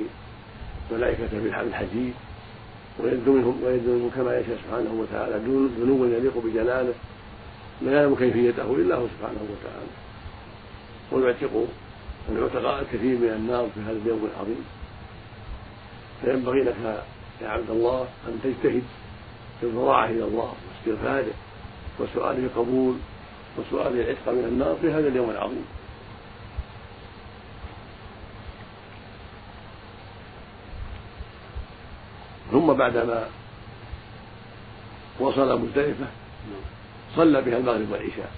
ملائكته 0.92 1.40
بالحديد 1.44 2.14
ويدنو 3.00 3.34
منهم 3.34 3.64
ويدنو 3.64 3.96
منهم 3.96 4.10
كما 4.16 4.40
يشاء 4.40 4.58
سبحانه 4.66 4.94
وتعالى. 5.02 5.40
دنوا 5.78 6.08
يليق 6.08 6.38
بجلاله 6.38 6.94
لا 7.82 7.92
يعلم 7.92 8.16
كيفيته 8.16 8.76
إلا 8.76 8.96
هو 8.96 9.06
سبحانه 9.18 9.42
وتعالى. 9.52 9.92
ويعتق 11.12 11.68
ويعتق 12.30 12.78
الكثير 12.80 13.18
من 13.18 13.34
النار 13.36 13.68
في 13.76 13.80
هذا 13.82 14.00
اليوم 14.06 14.30
العظيم. 14.36 14.66
فينبغي 16.22 16.64
لك 16.64 17.06
يا 17.42 17.50
عبد 17.50 17.70
الله 17.70 18.08
أن 18.28 18.40
تجتهد 18.44 18.84
في 19.60 19.66
الضراعة 19.66 20.06
إلى 20.06 20.24
الله 20.24 20.54
واستغفاره 20.70 21.34
وسؤاله 22.00 22.46
القبول 22.46 22.96
وسؤاله 23.58 24.02
العتق 24.02 24.30
من 24.30 24.46
النار 24.46 24.76
في 24.82 24.92
هذا 24.92 25.08
اليوم 25.08 25.30
العظيم. 25.30 25.66
ثم 32.52 32.74
بعدما 32.74 33.28
وصل 35.20 35.62
مزدلفة 35.62 36.06
صلى 37.16 37.42
بها 37.42 37.58
المغرب 37.58 37.92
والعشاء. 37.92 38.32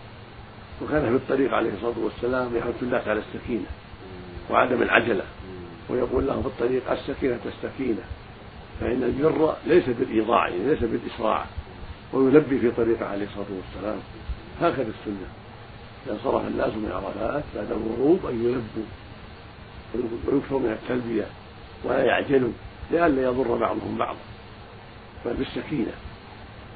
وكان 0.81 1.01
في 1.01 1.15
الطريق 1.15 1.53
عليه 1.53 1.73
الصلاة 1.73 1.99
والسلام 2.03 2.57
يحث 2.57 2.83
الناس 2.83 3.07
على 3.07 3.19
السكينة 3.19 3.65
وعدم 4.49 4.81
العجلة. 4.81 5.23
ويقول 5.93 6.27
لهم 6.27 6.41
في 6.41 6.47
الطريق 6.47 6.91
السكينة 6.91 7.39
السكينة 7.45 8.03
فإن 8.81 9.03
البر 9.03 9.55
ليس 9.65 9.89
بالإيضاع 9.89 10.47
يعني 10.47 10.63
ليس 10.63 10.79
بالإسراع 10.79 11.45
ويلبي 12.13 12.59
في 12.59 12.71
طريقه 12.71 13.05
عليه 13.05 13.25
الصلاة 13.25 13.45
والسلام. 13.49 13.99
هكذا 14.61 14.87
السنة. 14.99 15.27
إذا 16.05 16.13
انصرف 16.13 16.47
الناس 16.47 16.73
من 16.73 16.91
عرفات 16.91 17.43
بعد 17.55 17.71
الغروب 17.71 18.25
أن 18.25 18.45
يلبوا 18.45 18.83
ويكثروا 20.27 20.59
من 20.59 20.71
التلبية 20.71 21.25
ولا 21.83 22.03
يعجلوا 22.03 22.51
لئلا 22.91 23.21
يضر 23.21 23.57
بعضهم 23.57 23.97
بعضا 23.97 24.19
بل 25.25 25.33
بالسكينة. 25.33 25.91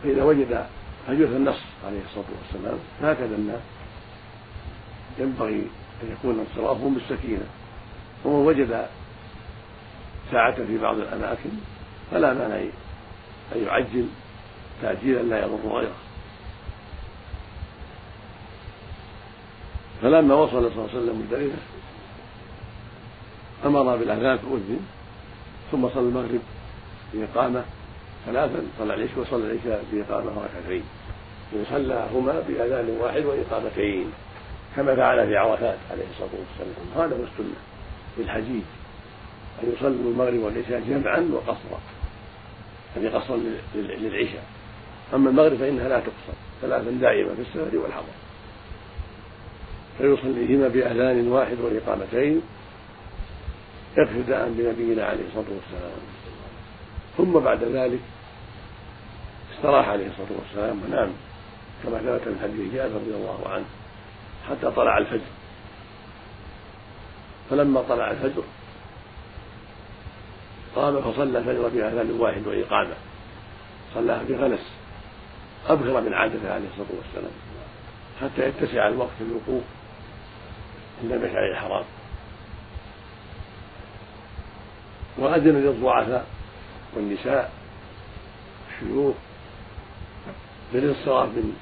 فإذا 0.03 0.23
وجد 0.23 0.65
هجرة 1.07 1.37
النص 1.37 1.61
عليه 1.85 1.99
الصلاة 2.09 2.25
والسلام 2.41 2.77
هكذا 3.01 3.35
الناس 3.35 3.61
ينبغي 5.19 5.67
أن 6.03 6.11
يكون 6.11 6.39
انصرافهم 6.39 6.93
بالسكينة. 6.93 7.45
ومن 8.25 8.45
وجد 8.47 8.87
ساعة 10.31 10.55
في 10.55 10.77
بعض 10.77 10.97
الأماكن 10.97 11.49
فلا 12.11 12.33
مانع 12.33 12.55
أن 13.55 13.63
يعجل 13.65 14.07
تعجيلا 14.81 15.21
لا 15.21 15.39
يضر 15.39 15.77
غيره. 15.77 15.95
فلما 20.01 20.35
وصل 20.35 20.51
صلى 20.51 20.67
الله 20.67 20.89
عليه 20.89 20.97
وسلم 20.97 21.19
مزدلفة 21.19 21.57
أمر 23.65 23.95
بالأذان 23.95 24.37
فأذن 24.37 24.79
ثم 25.71 25.89
صلى 25.89 26.09
المغرب 26.09 26.41
بإقامة 27.13 27.63
ثلاثا 28.25 28.63
صلى 28.79 28.93
العشاء 28.93 29.19
وصلى 29.19 29.51
العشاء 29.51 29.83
بإقامة 29.91 30.31
ركعتين. 30.31 30.83
يصلىهما 31.53 32.43
بأذان 32.47 32.97
واحد 32.99 33.25
وإقامتين 33.25 34.11
كما 34.75 34.95
فعل 34.95 35.27
في 35.27 35.37
عرفات 35.37 35.77
عليه 35.91 36.05
الصلاة 36.11 36.29
والسلام. 36.39 37.05
هذا 37.05 37.15
هو 37.15 37.23
السنة 37.23 37.55
للحجيج 38.17 38.63
أن 39.63 39.73
يصلوا 39.77 40.11
المغرب 40.11 40.39
والعشاء 40.39 40.79
جمعا 40.79 41.29
وقصرا 41.33 41.79
يعني 42.95 43.07
قصرا 43.07 43.37
للعشاء. 43.75 44.43
أما 45.13 45.29
المغرب 45.29 45.57
فإنها 45.57 45.89
لا 45.89 45.99
تقصر 45.99 46.37
ثلاثا 46.61 46.91
دائما 46.91 47.35
في 47.35 47.41
السفر 47.41 47.77
والحضر. 47.77 48.15
فيصليهما 49.97 50.67
بأذان 50.67 51.27
واحد 51.27 51.57
وإقامتين 51.59 52.41
اقتداء 53.97 54.49
بنبينا 54.49 55.05
عليه 55.05 55.23
الصلاة 55.27 55.45
والسلام. 55.55 55.99
ثم 57.17 57.39
بعد 57.39 57.63
ذلك 57.63 57.99
استراح 59.55 59.89
عليه 59.89 60.07
الصلاة 60.07 60.39
والسلام 60.39 60.81
ونام. 60.87 61.13
كما 61.83 61.97
ثبت 61.97 62.27
من 62.27 62.39
حديث 62.43 62.73
جابر 62.73 62.95
رضي 62.95 63.15
الله 63.15 63.47
عنه 63.47 63.65
حتى 64.49 64.71
طلع 64.71 64.97
الفجر. 64.97 65.31
فلما 67.49 67.81
طلع 67.81 68.11
الفجر 68.11 68.43
قام 70.77 71.01
فصلى 71.01 71.39
الفجر 71.39 71.67
بأذان 71.67 72.11
واحد 72.19 72.47
وإقامة. 72.47 72.95
صلاها 73.93 74.23
بغلس 74.23 74.71
أبكر 75.67 76.01
من 76.01 76.13
عادته 76.13 76.53
عليه 76.53 76.65
الصلاة 76.67 76.97
والسلام. 76.97 77.31
حتى 78.21 78.47
يتسع 78.47 78.87
الوقت 78.87 79.11
في 79.17 79.23
الوقوف 79.23 79.63
عند 81.03 81.11
المشعر 81.11 81.51
الحرام 81.51 81.83
وأذن 85.17 85.55
للضعفاء 85.55 86.25
والنساء. 86.95 87.51
الشيوخ 88.69 89.15
بالانصراف 90.73 91.29
من 91.29 91.57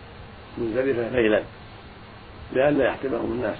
مزدلفة 0.57 1.09
ليلا. 1.09 1.43
لئلا 2.53 2.87
يحتمهم 2.87 3.31
الناس. 3.31 3.57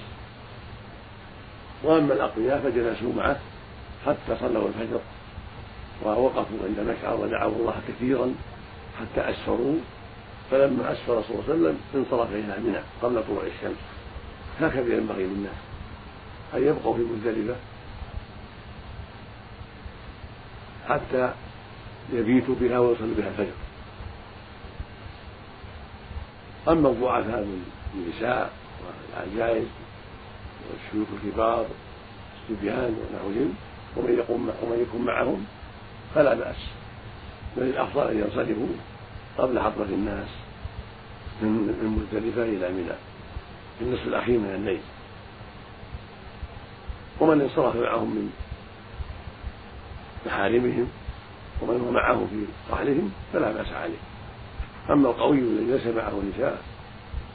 وأما 1.82 2.14
الأقوياء 2.14 2.60
فجلسوا 2.60 3.12
معه 3.12 3.36
حتى 4.06 4.36
صلوا 4.40 4.68
الفجر. 4.68 5.00
ووقفوا 6.04 6.58
عند 6.64 6.80
مشعر 6.80 7.16
ودعوا 7.20 7.52
الله 7.56 7.74
كثيرا 7.88 8.34
حتى 9.00 9.30
أسفروا. 9.30 9.76
فلما 10.50 10.92
أسفر 10.92 11.22
صلى 11.22 11.30
الله 11.30 11.44
عليه 11.48 11.54
وسلم 11.54 11.78
انصرف 11.94 12.32
إلى 12.32 12.56
منى 12.64 12.78
قبل 13.02 13.22
طلوع 13.28 13.42
الشمس. 13.42 13.78
هكذا 14.60 14.96
ينبغي 14.96 15.24
للناس 15.24 15.60
أن 16.54 16.62
يبقوا 16.62 16.94
في 16.94 17.02
مزدلفة 17.02 17.56
حتى 20.88 21.32
يبيتوا 22.12 22.54
بها 22.60 22.78
ويصلوا 22.78 23.14
بها 23.16 23.28
الفجر. 23.28 23.56
أما 26.68 26.88
الضعفاء 26.88 27.40
من 27.40 27.64
النساء 27.94 28.50
والعجائز 28.82 29.66
والشيوخ 30.70 31.08
الكبار 31.24 31.66
الصبيان 32.50 32.96
ونحوهم 33.00 33.54
ومن 33.96 34.14
يقوم 34.18 34.50
ومن 34.62 34.86
يكون 34.88 35.02
معهم 35.04 35.46
فلا 36.16 36.34
بأس. 36.34 36.56
بل 37.56 37.62
الأفضل 37.62 38.10
أن 38.10 38.18
ينصرفوا 38.18 38.68
قبل 39.38 39.60
حضرة 39.60 39.84
الناس 39.84 40.28
من 41.42 42.06
مزدلفة 42.12 42.42
إلى 42.42 42.72
منى 42.72 42.96
في 43.78 43.84
النصف 43.84 44.06
الأخير 44.06 44.38
من 44.38 44.54
الليل. 44.54 44.80
ومن 47.20 47.40
انصرف 47.40 47.76
معهم 47.76 48.08
من 48.08 48.32
محارمهم 50.26 50.88
ومن 51.62 51.80
هو 51.80 51.90
معه 51.90 52.26
في 52.30 52.44
رحلهم 52.72 53.12
فلا 53.32 53.52
بأس 53.52 53.72
عليه. 53.72 53.98
أما 54.90 55.08
القوي 55.08 55.38
الذي 55.38 55.72
ليس 55.72 55.86
معه 55.86 56.22
نساء 56.34 56.62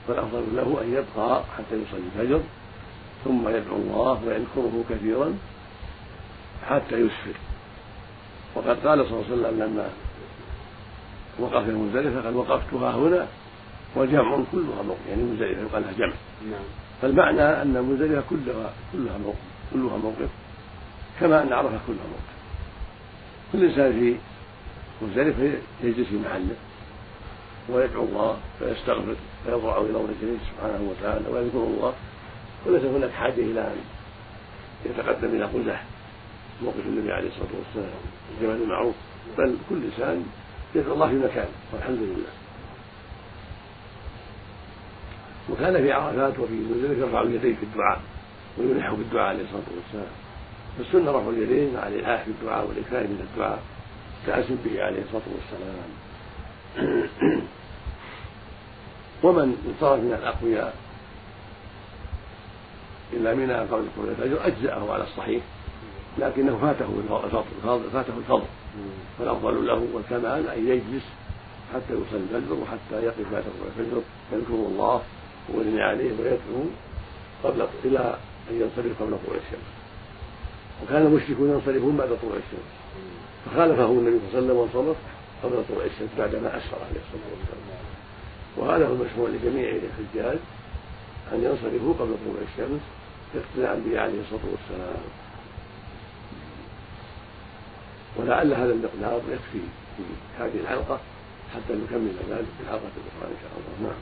فالأفضل 0.08 0.44
له 0.56 0.82
أن 0.82 0.94
يبقى 0.94 1.44
حتى 1.58 1.76
يصلي 1.76 2.02
الفجر 2.16 2.42
ثم 3.24 3.50
يدعو 3.50 3.76
الله 3.76 4.22
ويذكره 4.26 4.84
كثيرا 4.90 5.38
حتى 6.70 6.96
يسفر. 6.96 7.50
وقد 8.55 8.88
قال 8.88 9.05
صلى 9.05 9.20
الله 9.20 9.25
عليه 9.25 9.34
وسلم 9.34 9.63
لما 9.63 9.89
وقف 11.39 11.65
في 11.65 11.72
مزدلفة 11.72 12.27
قد 12.27 12.36
وقفتها 12.36 12.91
هنا 12.96 13.27
وجمع 13.96 14.39
كلها 14.51 14.81
موقف 14.81 15.00
يعني 15.10 15.24
مزدلفة 15.24 15.62
يقال 15.62 15.84
لها 15.84 15.91
جمع. 15.91 16.13
نعم. 16.51 16.63
فالمعنى 17.01 17.41
أن 17.41 17.84
مزدلفة 17.84 18.24
كلها 18.29 18.74
كلها 18.93 19.17
موقف 19.17 19.38
كلها 19.74 19.98
موقف 19.98 20.29
كما 21.20 21.43
أن 21.43 21.53
عرفة 21.53 21.79
كلها 21.88 22.05
موقف. 22.08 22.31
كل 23.53 23.65
إنسان 23.65 23.91
في 24.00 24.15
مزدلفة 25.05 25.58
يجلس 25.84 26.08
في 26.08 26.15
محله 26.15 26.55
ويدعو 27.70 28.03
الله 28.03 28.38
ويستغفر 28.62 29.15
ويضرع 29.48 29.77
إلى 29.77 29.93
رجليه 29.93 30.38
سبحانه 30.51 30.89
وتعالى 30.91 31.29
ويذكر 31.29 31.58
الله 31.58 31.93
وليس 32.65 32.84
هناك 32.84 33.12
حاجة 33.12 33.41
إلى 33.41 33.62
أن 33.62 33.77
يتقدم 34.86 35.27
إلى 35.27 35.46
قزح 35.46 35.84
موقف 36.62 36.86
النبي 36.86 37.13
عليه 37.13 37.27
الصلاة 37.27 37.50
والسلام 37.60 38.00
الجمال 38.38 38.63
المعروف 38.63 38.96
بل 39.38 39.58
كل 39.70 39.84
إنسان 39.84 40.25
يدعو 40.75 40.94
الله 40.94 41.08
في 41.08 41.15
مكانه 41.15 41.50
والحمد 41.74 41.98
لله. 41.98 42.32
وكان 45.50 45.84
في 45.84 45.91
عرفات 45.91 46.39
وفي 46.39 46.53
مزدلفه 46.53 47.01
يرفع 47.01 47.22
يديه 47.22 47.56
في 47.56 47.63
الدعاء 47.63 48.01
ويلح 48.58 48.94
في 48.94 49.01
الدعاء 49.01 49.27
عليه 49.27 49.44
الصلاة 49.44 49.63
والسلام. 49.75 50.13
فالسنة 50.77 51.12
رفع 51.12 51.30
اليدين 51.30 51.74
مع 51.74 51.88
الالحاح 51.88 52.24
في 52.24 52.32
الدعاء 52.32 52.68
والاكثار 52.68 53.03
من 53.03 53.27
الدعاء 53.32 53.60
تأسم 54.25 54.58
به 54.65 54.84
عليه 54.84 55.01
الصلاة 55.01 55.24
والسلام. 55.36 55.89
ومن 59.24 59.56
انصرف 59.68 60.00
من 60.00 60.14
الأقوياء 60.14 60.75
إلا 63.14 63.33
منى 63.33 63.53
قبل 63.53 63.86
طلوع 63.98 64.12
الفجر 64.12 64.48
أجزأه 64.48 64.94
على 64.94 65.03
الصحيح. 65.03 65.44
لكنه 66.18 66.58
فاته 66.62 66.90
الفضل 67.26 67.90
فاته 67.94 68.14
الفضل 68.18 68.46
فالأفضل 69.20 69.68
له 69.68 69.88
والكمال 69.94 70.50
أن 70.50 70.68
يجلس 70.68 71.04
حتى 71.74 71.94
يصلي 71.94 72.22
الفجر 72.38 72.54
وحتى 72.54 73.06
يقف 73.06 73.32
بعد 73.32 73.44
طلوع 73.44 73.68
الفجر. 73.78 74.02
يذكر 74.34 74.54
الله 74.54 75.02
ويثني 75.54 75.82
عليه 75.82 76.12
ويدعو 76.20 76.64
قبل 77.44 77.68
إلى 77.86 78.18
أن 78.52 78.56
ينصرف 78.62 79.02
قبل 79.02 79.18
طلوع 79.26 79.38
الشمس. 79.46 79.70
وكان 80.84 81.02
المشركون 81.02 81.50
ينصرفون 81.50 81.98
بعد 81.98 82.10
طلوع 82.22 82.34
الشمس. 82.34 82.72
فخالفهم 83.46 84.00
النبي 84.00 84.20
صلى 84.32 84.40
الله 84.40 84.52
عليه 84.52 84.54
وسلم 84.54 84.58
وانصرف 84.58 84.98
قبل 85.44 85.64
طلوع 85.70 85.86
الشمس 85.86 86.10
بعدما 86.18 86.58
أسفر 86.58 86.78
عليه 86.90 87.02
الصلاة 87.06 87.28
والسلام. 87.32 87.62
وهذا 88.58 88.88
هو 88.88 88.94
المشروع 88.94 89.30
لجميع 89.30 89.70
الحجاج 89.70 90.38
أن 91.34 91.44
ينصرفوا 91.44 91.94
قبل 91.94 92.16
طلوع 92.26 92.42
الشمس 92.54 92.82
اقتداء 93.36 93.82
به 93.86 94.00
عليه 94.00 94.22
الصلاة 94.22 94.46
والسلام. 94.52 95.04
ولعل 98.18 98.54
هذا 98.54 98.74
المقدار 98.74 99.22
يكفي 99.30 99.66
في 99.98 100.04
هذه 100.40 100.60
الحلقة 100.64 101.00
حتى 101.54 101.74
نكمل 101.74 102.12
ذلك 102.30 102.46
في 102.58 102.64
الحلقة 102.64 102.92
الأخرى 102.98 103.32
إن 103.32 103.38
شاء 103.42 103.52
الله. 103.58 103.90
نعم. 103.90 103.98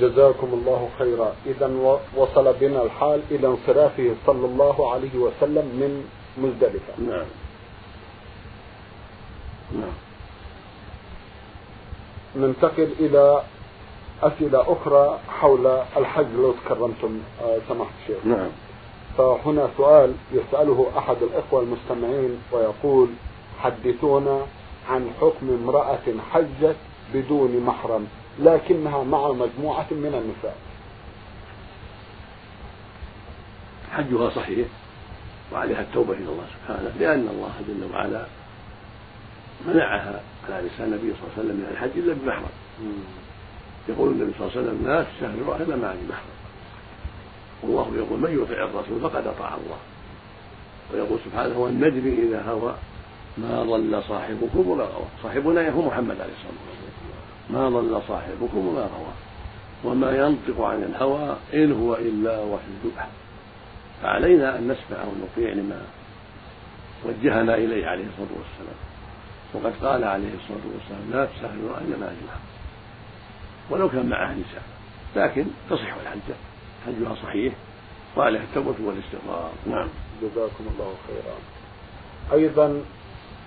جزاكم 0.00 0.48
الله 0.52 0.88
خيرا. 0.98 1.34
إذا 1.46 1.96
وصل 2.16 2.52
بنا 2.60 2.82
الحال 2.82 3.20
إلى 3.30 3.46
انصرافه 3.46 4.14
صلى 4.26 4.46
الله 4.46 4.92
عليه 4.92 5.14
وسلم 5.16 5.64
من 5.64 6.04
مزدلفة. 6.38 6.92
نعم. 6.98 7.26
نعم. 9.72 9.92
ننتقل 12.36 12.88
إلى 13.00 13.42
أسئلة 14.22 14.72
أخرى 14.72 15.18
حول 15.28 15.66
الحج 15.96 16.26
لو 16.36 16.52
تكرمتم 16.64 17.20
آه، 17.42 17.58
سماحة 17.68 17.90
الشيخ. 18.02 18.26
نعم. 18.26 18.50
فهنا 19.18 19.68
سؤال 19.76 20.14
يسأله 20.32 20.86
أحد 20.98 21.16
الإخوة 21.22 21.62
المستمعين 21.62 22.38
ويقول 22.52 23.08
حدثونا 23.62 24.46
عن 24.90 25.10
حكم 25.20 25.58
امرأة 25.62 26.06
حجت 26.32 26.76
بدون 27.14 27.60
محرم 27.66 28.06
لكنها 28.40 29.04
مع 29.04 29.32
مجموعة 29.32 29.86
من 29.90 30.14
النساء. 30.14 30.56
حجها 33.92 34.30
صحيح 34.30 34.68
وعليها 35.52 35.80
التوبة 35.80 36.12
إلى 36.12 36.28
الله 36.28 36.44
سبحانه 36.54 36.92
لأن 37.00 37.28
الله 37.28 37.52
جل 37.68 37.94
وعلا 37.94 38.26
منعها 39.66 40.20
على 40.48 40.66
لسان 40.66 40.86
النبي 40.86 41.12
صلى 41.14 41.22
الله 41.22 41.32
عليه 41.38 41.42
وسلم 41.44 41.56
من 41.56 41.68
الحج 41.72 41.98
إلا 41.98 42.14
بمحرم. 42.14 42.48
يقول 43.88 44.08
النبي 44.08 44.32
صلى 44.38 44.46
الله 44.46 44.58
عليه 44.58 44.68
وسلم 44.68 44.86
لا 44.86 45.04
تسافروا 45.18 45.56
إلا 45.56 45.76
مع 45.76 45.94
محرم. 46.08 46.38
والله 47.62 47.96
يقول 47.96 48.20
من 48.20 48.42
يطع 48.42 48.64
الرسول 48.64 49.00
فقد 49.00 49.26
أطاع 49.26 49.54
الله. 49.54 49.78
ويقول 50.92 51.18
سبحانه 51.24 51.58
والنجم 51.58 52.26
إذا 52.28 52.42
هوى 52.50 52.74
ما 53.38 53.62
ضل 53.62 54.02
صاحبكم 54.08 54.68
وما 54.68 54.84
غوى. 54.84 55.06
صاحبنا 55.22 55.70
هو 55.70 55.82
محمد 55.82 56.20
عليه 56.20 56.32
الصلاة 56.32 56.62
والسلام. 56.68 56.92
ما 57.50 57.80
ضل 57.80 58.02
صاحبكم 58.08 58.66
وما 58.66 58.80
غوى. 58.80 59.12
وما 59.84 60.16
ينطق 60.16 60.60
عن 60.60 60.82
الهوى 60.82 61.36
إن 61.54 61.72
هو 61.72 61.94
إلا 61.94 62.38
وحي 62.40 62.64
يوحى. 62.84 63.08
فعلينا 64.02 64.58
أن 64.58 64.68
نسمع 64.68 65.04
ونطيع 65.04 65.52
لما 65.52 65.82
وجهنا 67.04 67.54
إليه 67.54 67.86
عليه 67.86 68.04
الصلاة 68.04 68.38
والسلام. 68.38 68.78
وقد 69.54 69.72
قال 69.86 70.04
عليه 70.04 70.34
الصلاة 70.34 70.66
والسلام 70.74 71.10
لا 71.12 71.28
مع 72.00 72.06
ذي 72.06 72.16
محرم 72.26 72.40
ولو 73.70 73.88
كان 73.88 74.08
معها 74.08 74.34
نساء 74.34 74.62
لكن 75.16 75.46
تصح 75.70 75.94
الحجة 76.02 76.34
حجها 76.86 77.14
صحيح. 77.22 77.54
وعليها 78.16 78.42
التوبة 78.42 78.74
والاستغفار. 78.84 79.50
نعم. 79.66 79.88
جزاكم 80.22 80.64
الله 80.74 80.94
خيرا. 81.06 81.34
أيضا 82.32 82.82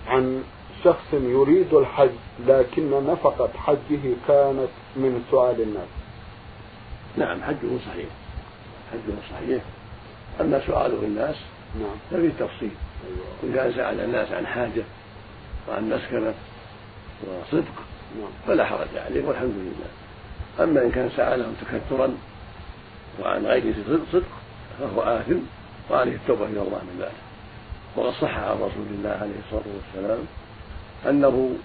عن 0.07 0.43
شخص 0.83 1.13
يريد 1.13 1.73
الحج 1.73 2.09
لكن 2.47 3.07
نفقة 3.07 3.49
حجه 3.57 4.13
كانت 4.27 4.69
من 4.95 5.25
سؤال 5.31 5.61
الناس. 5.61 5.87
نعم 7.17 7.43
حجه 7.43 7.77
صحيح. 7.85 8.09
حجه 8.91 9.13
صحيح. 9.31 9.63
أما 10.41 10.67
سؤاله 10.67 10.99
الناس 11.03 11.35
نعم. 11.79 11.95
ففي 12.11 12.29
تفصيل. 12.39 12.71
أيوة. 13.07 13.53
إذا 13.53 13.75
سأل 13.75 13.99
الناس 13.99 14.31
عن 14.31 14.47
حاجة 14.47 14.83
وعن 15.69 15.89
مسكنة 15.89 16.33
وصدق 17.23 17.75
نعم. 18.19 18.29
فلا 18.47 18.65
حرج 18.65 18.97
عليه 18.97 19.25
والحمد 19.25 19.53
لله. 19.55 19.89
أما 20.63 20.81
إن 20.81 20.91
كان 20.91 21.09
سألهم 21.17 21.53
تكثرا 21.61 22.17
وعن 23.21 23.45
غير 23.45 23.73
صدق 24.11 24.23
فهو 24.79 25.01
آثم 25.01 25.37
وعليه 25.91 26.15
التوبة 26.15 26.45
إلى 26.45 26.61
الله 26.61 26.81
من 26.83 26.97
ذلك. 26.99 27.24
وقد 27.95 28.13
صح 28.13 28.37
عن 28.37 28.55
رسول 28.55 28.87
الله 28.91 29.09
عليه 29.09 29.35
الصلاة 29.45 29.63
والسلام 29.75 30.25
أنه 31.09 31.55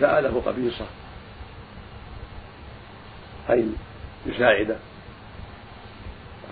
سأله 0.00 0.42
قبيصة 0.46 0.84
أي 3.50 3.66
يساعده 4.26 4.76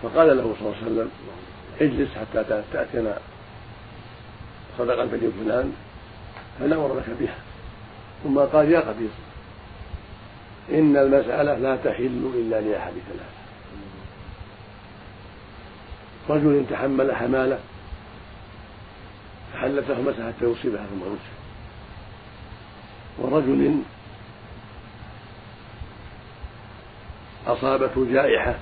فقال 0.03 0.37
له 0.37 0.55
صلى 0.59 0.69
الله 0.69 0.77
عليه 0.83 0.87
وسلم 0.87 1.11
اجلس 1.81 2.09
حتى 2.15 2.63
تأتينا 2.73 3.19
صدق 4.79 5.01
البني 5.01 5.31
فلان 5.31 5.73
فنأمر 6.59 6.97
لك 6.97 7.17
بها. 7.21 7.37
ثم 8.25 8.39
قال 8.39 8.71
يا 8.71 8.81
قبيصة 8.81 9.23
إن 10.71 10.97
المسألة 10.97 11.55
لا 11.55 11.77
تحل 11.77 12.31
إلا 12.35 12.61
لأحد 12.61 12.93
ثلاثة. 12.93 13.43
رجل 16.29 16.65
تحمل 16.71 17.15
حمالة 17.15 17.59
فحلته 19.53 20.03
مسح 20.03 20.19
حتى 20.19 20.45
يصيبها 20.45 20.87
ثم 20.87 21.01
يمسك 21.07 21.43
ورجل 23.19 23.83
أصابته 27.47 28.07
جائحة 28.13 28.55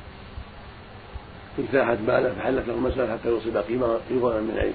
اجتاحت 1.58 1.98
ماله 2.06 2.34
فحلت 2.34 2.68
له 2.68 2.74
المسألة 2.74 3.12
حتى 3.12 3.28
يصيب 3.28 3.56
قيضا 3.56 4.40
من 4.40 4.56
عيش 4.58 4.74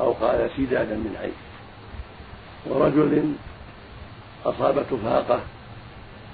أو 0.00 0.12
قال 0.12 0.50
سدادا 0.56 0.94
من 0.94 1.16
عيش 1.20 1.34
ورجل 2.66 3.34
أصابته 4.44 4.98
فاقة 5.04 5.40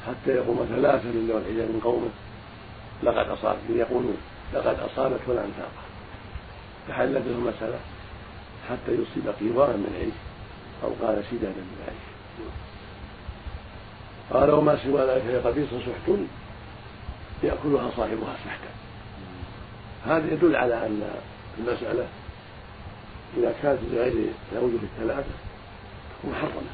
حتى 0.06 0.30
يقوم 0.30 0.66
ثلاثة 0.68 1.08
لله 1.08 1.34
والعياذ 1.34 1.72
من 1.72 1.80
قومه. 1.84 2.10
لقد 3.02 3.28
أصاب 3.28 3.56
يقولون 3.70 4.16
لقد 4.54 4.78
أصابت 4.80 5.20
فلان 5.26 5.52
فاقة 5.58 5.82
فحلت 6.88 7.26
له 7.26 7.34
المسألة 7.38 7.78
حتى 8.70 8.92
يصيب 8.92 9.34
قيضانا 9.40 9.76
من 9.76 9.96
عيش 10.00 10.14
أو 10.84 11.06
قال 11.06 11.24
سدادا 11.30 11.60
من 11.60 11.84
عيش 11.88 12.18
قال 14.32 14.50
وما 14.50 14.78
سوى 14.84 15.00
ذلك 15.00 15.22
هي 15.22 15.36
قبيصة 15.36 15.78
سحت 15.78 16.10
يأكلها 17.42 17.90
صاحبها 17.96 18.36
سحتا. 18.44 18.70
هذا 20.06 20.32
يدل 20.32 20.56
على 20.56 20.86
أن 20.86 21.02
المسألة 21.58 22.06
إذا 23.36 23.54
كانت 23.62 23.78
لغير 23.92 24.32
الأوجه 24.52 24.78
الثلاثة 24.82 25.30
تكون 26.18 26.30
محرمة. 26.30 26.72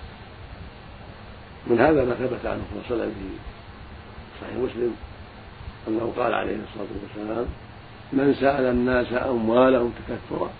من 1.67 1.81
هذا 1.81 2.05
ما 2.05 2.15
ثبت 2.15 2.47
عنه 2.47 2.63
صلى 2.71 2.81
الله 2.81 2.85
عليه 2.87 2.95
وسلم 2.95 3.11
في 3.11 3.37
صحيح 4.41 4.57
مسلم 4.57 4.97
أنه 5.89 6.13
قال 6.17 6.35
عليه 6.35 6.57
الصلاة 6.57 6.89
والسلام 7.03 7.47
من 8.13 8.35
سأل 8.35 8.65
الناس 8.65 9.13
أموالهم 9.13 9.93
تكثرا 10.09 10.51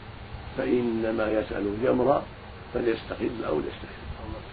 فإنما 0.57 1.31
يسأل 1.31 1.83
جمرا 1.83 2.23
فليستقل 2.75 3.45
أو 3.49 3.61
ليستقل. 3.61 4.05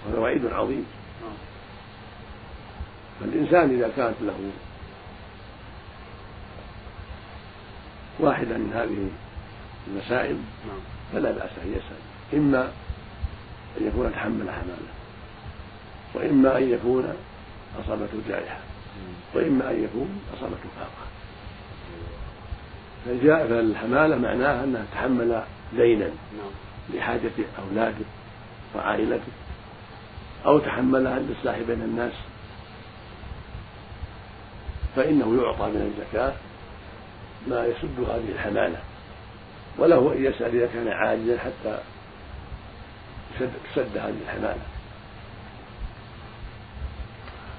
وهذا 0.06 0.20
وعيد 0.20 0.46
عظيم. 0.46 0.86
فالإنسان 3.20 3.70
إذا 3.70 3.92
كانت 3.96 4.16
له 4.22 4.52
واحدة 8.20 8.58
من 8.58 8.74
هذه 8.74 9.10
المسائل 9.88 10.38
فلا 11.14 11.32
بأس 11.32 11.52
أن 11.64 11.72
يسأل. 11.72 12.40
إما 12.40 12.72
أن 13.82 13.88
يكون 13.88 14.12
تحمل 14.12 14.50
حمالة 14.50 14.92
وإما 16.14 16.58
أن 16.58 16.72
يكون 16.72 17.14
أصابته 17.80 18.18
جائحة 18.30 18.60
وإما 19.36 19.72
أن 19.72 19.84
يكون 19.84 20.22
أصابته 20.38 20.70
فاقة. 20.80 21.12
فالحمالة 23.48 24.16
معناها 24.16 24.64
أنها 24.64 24.86
تحمل 24.94 25.44
دينا 25.76 26.10
لحاجة 26.94 27.32
أولاده 27.60 28.06
وعائلته 28.76 29.32
أو 30.46 30.60
تحملها 30.60 31.20
للإصلاح 31.20 31.58
بين 31.58 31.82
الناس. 31.82 32.14
فإنه 34.96 35.44
يعطى 35.44 35.66
من 35.66 35.94
الزكاة 35.94 36.34
ما 37.48 37.66
يسد 37.66 38.00
هذه 38.00 38.32
الحمالة. 38.36 38.80
وله 39.78 40.14
أن 40.14 40.26
يسأل 40.26 40.56
إذا 40.56 40.68
كان 40.74 40.88
عاجزا 40.88 41.38
حتى 41.38 41.80
تسد 43.40 43.98
هذه 43.98 44.18
الحمالة. 44.22 44.62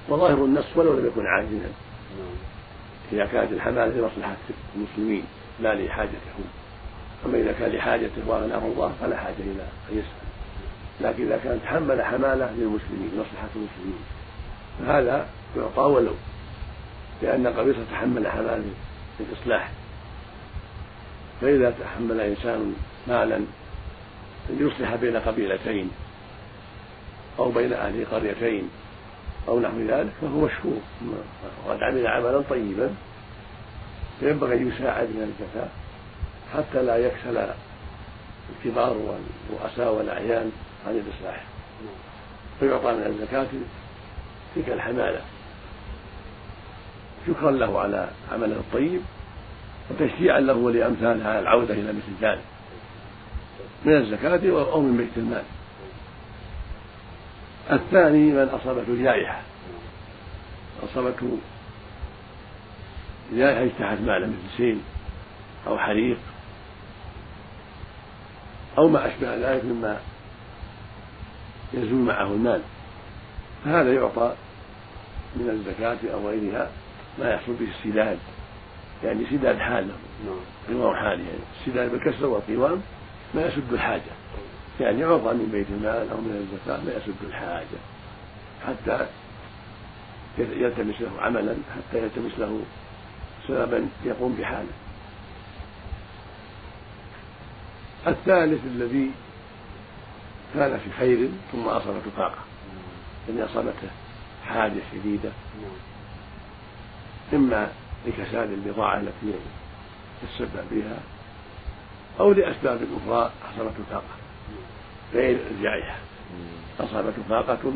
وظاهر 0.09 0.45
النص 0.45 0.65
ولو 0.75 0.93
لم 0.93 1.07
يكن 1.07 1.25
عاجزا. 1.25 1.71
إذا 3.11 3.25
كانت 3.25 3.51
الحمالة 3.51 3.85
لمصلحة 3.85 4.35
المسلمين 4.75 5.23
لا 5.59 5.73
لحاجته 5.73 6.37
أما 7.25 7.37
إذا 7.37 7.51
كان 7.51 7.71
لحاجته 7.71 8.21
وأغناه 8.27 8.57
الله 8.65 8.93
فلا 9.01 9.17
حاجة 9.17 9.39
إلى 9.39 9.63
أن 9.91 9.97
يسأل. 9.97 10.23
لكن 11.01 11.23
إذا 11.23 11.39
كان 11.43 11.59
تحمل 11.63 12.01
حمالة 12.01 12.51
للمسلمين 12.51 13.11
لمصلحة 13.13 13.49
المسلمين 13.55 14.03
فهذا 14.79 15.27
يعطى 15.57 15.81
ولو 15.81 16.13
لأن 17.21 17.47
قبيصة 17.47 17.79
تحمل 17.91 18.27
حمالة 18.27 18.63
للإصلاح. 19.19 19.71
فإذا 21.41 21.73
تحمل 21.83 22.19
إنسان 22.19 22.75
مالا 23.07 23.39
ليصلح 24.49 24.95
بين 24.95 25.17
قبيلتين 25.17 25.91
أو 27.39 27.51
بين 27.51 27.73
أهل 27.73 28.05
قريتين 28.11 28.69
أو 29.47 29.59
نحو 29.59 29.79
ذلك 29.79 30.11
فهو 30.21 30.45
مشكور. 30.45 30.81
وقد 31.67 31.83
عمل 31.83 32.07
عملا 32.07 32.41
طيبا 32.49 32.89
فينبغي 34.19 34.55
أن 34.55 34.67
يساعد 34.67 35.07
من 35.07 35.33
الزكاة 35.33 35.82
حتى 36.53 36.83
لا 36.83 36.97
يكسل 36.97 37.47
الكبار 38.49 38.97
والرؤساء 38.97 39.93
والأعيان 39.93 40.51
عن 40.87 40.91
الإصلاح. 40.91 41.43
فيعطى 42.59 42.93
من 42.93 43.05
الزكاة 43.05 43.47
تلك 44.55 44.69
الحمالة. 44.69 45.21
شكرا 47.27 47.51
له 47.51 47.79
على 47.79 48.09
عمله 48.31 48.55
الطيب 48.55 49.01
وتشجيعا 49.89 50.39
له 50.39 50.53
ولأمثاله 50.53 51.27
على 51.27 51.39
العودة 51.39 51.73
إلى 51.73 51.93
مثل 51.93 52.13
ذلك. 52.21 52.43
من 53.85 53.95
الزكاة 53.97 54.71
أو 54.71 54.81
من 54.81 54.97
بيت 54.97 55.17
المال. 55.17 55.43
الثاني 57.71 58.31
من 58.31 58.49
أصابته 58.49 59.03
جائحة. 59.03 59.41
أصابته 60.83 61.37
جائحة 63.33 63.63
اجتاحت 63.63 64.01
ماله 64.01 64.27
مثل 64.27 64.57
سيل 64.57 64.79
أو 65.67 65.77
حريق. 65.77 66.17
أو 68.77 68.87
ما 68.87 69.07
أشبه 69.07 69.35
ذلك 69.35 69.65
مما 69.65 69.99
يزول 71.73 71.99
معه 71.99 72.27
المال 72.27 72.61
فهذا 73.65 73.93
يعطى 73.93 74.35
من 75.35 75.49
الزكاة 75.49 76.13
أو 76.13 76.29
غيرها 76.29 76.69
ما 77.19 77.29
يحصل 77.29 77.53
به 77.53 77.67
السداد. 77.77 78.17
يعني 79.03 79.25
سداد 79.31 79.57
حال 79.57 79.87
له 80.25 80.35
قوام 80.69 80.95
حال 80.95 81.19
يعني 81.19 81.39
السداد 81.61 81.91
بالكسر 81.91 82.25
والقوام 82.25 82.81
ما 83.35 83.45
يسد 83.45 83.73
الحاجة. 83.73 84.13
يعني 84.79 84.99
يعطى 84.99 85.33
من 85.33 85.49
بيت 85.51 85.67
المال 85.69 86.09
أو 86.11 86.17
من 86.17 86.47
الزكاة 86.47 86.83
ما 86.85 86.91
يسد 86.91 87.15
الحاجة. 87.27 87.79
حتى 88.67 89.07
يلتمس 90.37 91.01
له 91.01 91.21
عملا 91.21 91.55
حتى 91.75 92.03
يلتمس 92.03 92.39
له 92.39 92.61
سببا 93.47 93.87
يقوم 94.05 94.35
بحاله 94.39 94.82
الثالث 98.07 98.65
الذي 98.65 99.11
كان 100.53 100.79
في 100.79 100.91
خير 100.99 101.29
ثم 101.51 101.67
أصابته 101.67 102.11
طاقة. 102.17 102.41
يعني 103.29 103.45
أصابته 103.45 103.87
حاجة 104.45 104.79
شديدة. 104.91 105.31
إما 107.33 107.71
لكساد 108.07 108.51
البضاعة 108.51 108.97
التي 108.97 109.33
تسبب 110.21 110.65
بها 110.71 110.99
أو 112.19 112.31
لأسباب 112.31 112.79
أخرى 113.07 113.31
حصلته 113.43 113.83
طاقة. 113.91 114.15
غير 115.13 115.37
الجائحة 115.51 115.95
أصابته 116.79 117.21
طاقة 117.29 117.73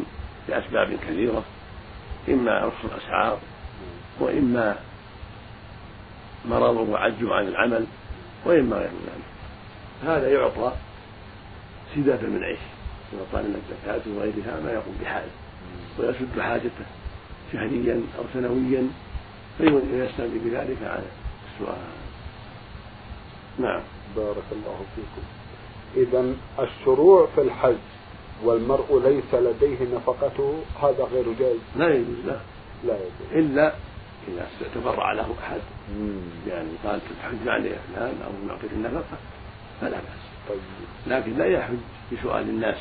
لأسباب 0.50 0.94
كثيرة. 0.94 1.44
إما 2.30 2.60
رخص 2.60 2.86
الأسعار 2.86 3.40
وإما 4.20 4.76
مرض 6.46 6.78
وعجز 6.90 7.24
عن 7.24 7.48
العمل 7.48 7.86
وإما 8.46 8.76
غير 8.76 8.90
ذلك. 8.90 9.37
هذا 10.04 10.30
يعطى 10.30 10.74
سدادة 11.96 12.28
من 12.28 12.44
عيش 12.44 12.60
يعطى 13.14 13.48
من 13.48 13.62
الزكاة 13.62 14.02
وغيرها 14.16 14.60
ما 14.64 14.72
يقوم 14.72 14.98
بحاله 15.02 15.32
ويسد 16.00 16.40
حاجته 16.40 16.86
شهريا 17.54 18.02
أو 18.18 18.24
سنويا 18.34 18.88
فيستنبي 19.58 20.40
بذلك 20.40 20.78
على 20.84 21.04
السؤال. 21.54 21.78
نعم. 23.60 23.82
بارك 24.16 24.44
الله 24.52 24.86
فيكم. 24.96 25.26
إذا 25.96 26.36
الشروع 26.60 27.28
في 27.36 27.42
الحج 27.42 27.76
والمرء 28.44 29.02
ليس 29.06 29.34
لديه 29.34 29.96
نفقته 29.96 30.64
هذا 30.82 31.04
غير 31.14 31.26
جائز؟ 31.40 31.60
لا 31.76 31.94
يجوز 31.96 32.26
لا. 32.26 32.40
لا 32.84 32.96
يجوز. 32.96 33.32
إلا 33.32 33.74
إذا 34.28 34.48
تبرع 34.76 35.12
له 35.12 35.36
أحد. 35.44 35.62
يعني 36.48 36.70
قال 36.86 37.00
تحج 37.22 37.48
علي 37.48 37.70
فلان 37.96 38.16
أو 38.26 38.48
نعطيك 38.48 38.72
النفقة. 38.72 39.18
فلا 39.82 39.98
بأس. 39.98 40.50
طيب. 40.50 40.60
لكن 41.08 41.38
لا 41.38 41.46
يحج 41.46 41.78
بسؤال 42.14 42.50
الناس. 42.50 42.78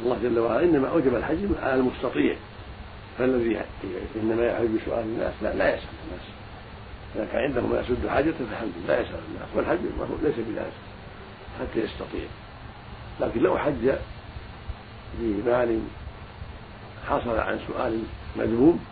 الله 0.00 0.18
جل 0.22 0.38
وعلا 0.38 0.64
إنما 0.64 0.88
أوجب 0.88 1.16
الحج 1.16 1.38
على 1.62 1.74
المستطيع. 1.74 2.36
فالذي 3.18 3.60
إنما 4.16 4.46
يحج 4.46 4.66
بسؤال 4.66 5.04
الناس 5.04 5.32
لا 5.42 5.54
لا 5.54 5.74
يسأل 5.74 5.88
الناس. 6.04 6.26
إذا 7.16 7.28
كان 7.32 7.42
عنده 7.42 7.60
ما 7.60 7.80
يسد 7.80 8.08
حاجته 8.08 8.46
فالحمد 8.50 8.72
لا 8.88 9.00
يسأل 9.00 9.20
الناس. 9.28 9.48
والحج 9.54 9.78
ليس 10.22 10.34
بلازم 10.48 10.82
حتى 11.60 11.80
يستطيع. 11.80 12.26
لكن 13.20 13.40
لو 13.40 13.58
حج 13.58 13.92
بمال 15.18 15.80
حصل 17.08 17.38
عن 17.38 17.58
سؤال 17.68 18.02
مذموم 18.36 18.84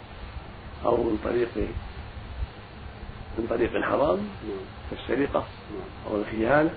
أو 0.85 0.97
من 0.97 1.19
طريق 1.25 1.49
من 3.39 3.47
طريق 3.51 3.83
حرام 3.83 4.17
نعم. 4.17 4.65
كالسرقة 4.91 5.45
نعم 5.71 6.13
أو 6.13 6.21
الخيانة 6.21 6.71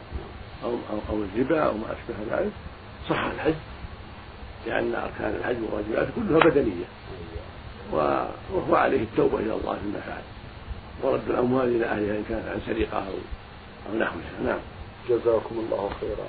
أو 0.64 0.70
أو 0.70 1.00
أو 1.10 1.24
الربا 1.24 1.60
أو 1.60 1.74
ما 1.74 1.86
أشبه 1.86 2.38
ذلك 2.38 2.52
صح 3.10 3.26
الحج 3.26 3.54
لأن 4.68 4.96
أركان 4.96 5.36
الحج 5.40 5.58
وواجباته 5.72 6.12
كلها 6.16 6.40
بدنية. 6.40 6.86
وهو 7.92 8.76
عليه 8.76 9.02
التوبة 9.02 9.40
إلى 9.40 9.54
الله 9.54 9.78
فيما 9.84 10.00
فعل 10.00 10.22
ورد 11.04 11.30
الأموال 11.30 11.76
إلى 11.76 11.86
أهلها 11.86 12.18
إن 12.18 12.24
كانت 12.30 12.48
عن 12.48 12.62
سرقة 12.66 12.98
أو 12.98 13.14
أو 13.90 13.98
نحوها. 14.00 14.44
نعم. 14.46 14.60
جزاكم 15.10 15.56
الله 15.60 15.90
خيرا. 16.02 16.28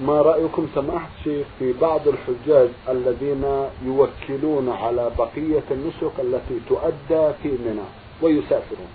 ما 0.00 0.22
رأيكم 0.22 0.68
سماحة 0.74 1.08
الشيخ 1.18 1.46
في 1.58 1.72
بعض 1.72 2.00
الحجاج 2.08 2.68
الذين 2.88 3.44
يوكلون 3.84 4.68
على 4.68 5.10
بقية 5.18 5.62
النسك 5.70 6.12
التي 6.18 6.60
تؤدى 6.68 7.32
في 7.42 7.48
منى 7.48 7.88
ويسافرون؟ 8.22 8.88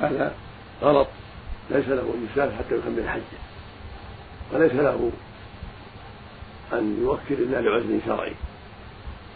هذا 0.00 0.34
غلط. 0.82 1.06
ليس 1.70 1.88
له 1.88 2.02
أن 2.14 2.28
يسافر 2.32 2.56
حتى 2.56 2.74
يكمل 2.74 3.08
حجه 3.08 3.38
وليس 4.52 4.72
له 4.72 5.10
أن 6.72 6.98
يوكل 7.02 7.42
إلا 7.42 7.60
لعذر 7.60 8.00
شرعي. 8.06 8.32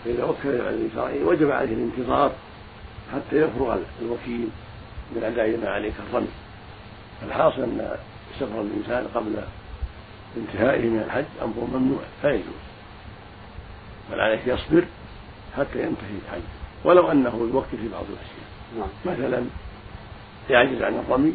فإذا 0.04 0.24
وكل 0.24 0.58
لعذر 0.58 0.88
شرعي 0.94 1.22
وجب 1.22 1.50
عليه 1.50 1.74
الانتظار 1.74 2.32
حتى 3.14 3.36
يفرغ 3.36 3.78
الوكيل 4.02 4.48
من 5.16 5.24
أداء 5.24 5.56
ما 5.56 5.68
عليه 5.68 5.92
كالرمي 5.92 6.28
الحاصل 7.22 7.62
أن 7.62 7.96
سفر 8.40 8.60
الإنسان 8.60 9.06
قبل 9.14 9.36
انتهائه 10.36 10.88
من 10.88 11.02
الحج 11.06 11.24
أمر 11.42 11.68
ممنوع 11.72 12.00
لا 12.24 12.30
يجوز. 12.30 12.66
بل 14.12 14.20
عليه 14.20 14.40
يصبر 14.46 14.84
حتى 15.56 15.82
ينتهي 15.82 16.16
الحج. 16.26 16.42
ولو 16.84 17.10
أنه 17.10 17.48
يوكل 17.52 17.76
في 17.76 17.88
بعض 17.88 18.04
الأشياء. 18.04 18.46
نعم. 18.78 19.16
مثلا 19.16 19.44
يعجز 20.50 20.82
عن 20.82 20.94
الرمي 20.94 21.34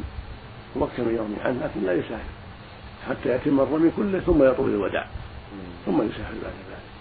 يوكل 0.76 1.04
من 1.04 1.16
يوم 1.16 1.36
عنه 1.46 1.66
لكن 1.66 1.86
لا 1.86 1.94
يسافر 1.94 2.42
حتى 3.10 3.36
يتم 3.36 3.60
الرمي 3.60 3.92
كله 3.98 4.20
ثم 4.20 4.44
يطول 4.44 4.70
الوداع. 4.70 5.08
ثم 5.86 6.02
يسافر 6.02 6.36
بعد 6.44 6.54
ذلك. 6.72 6.92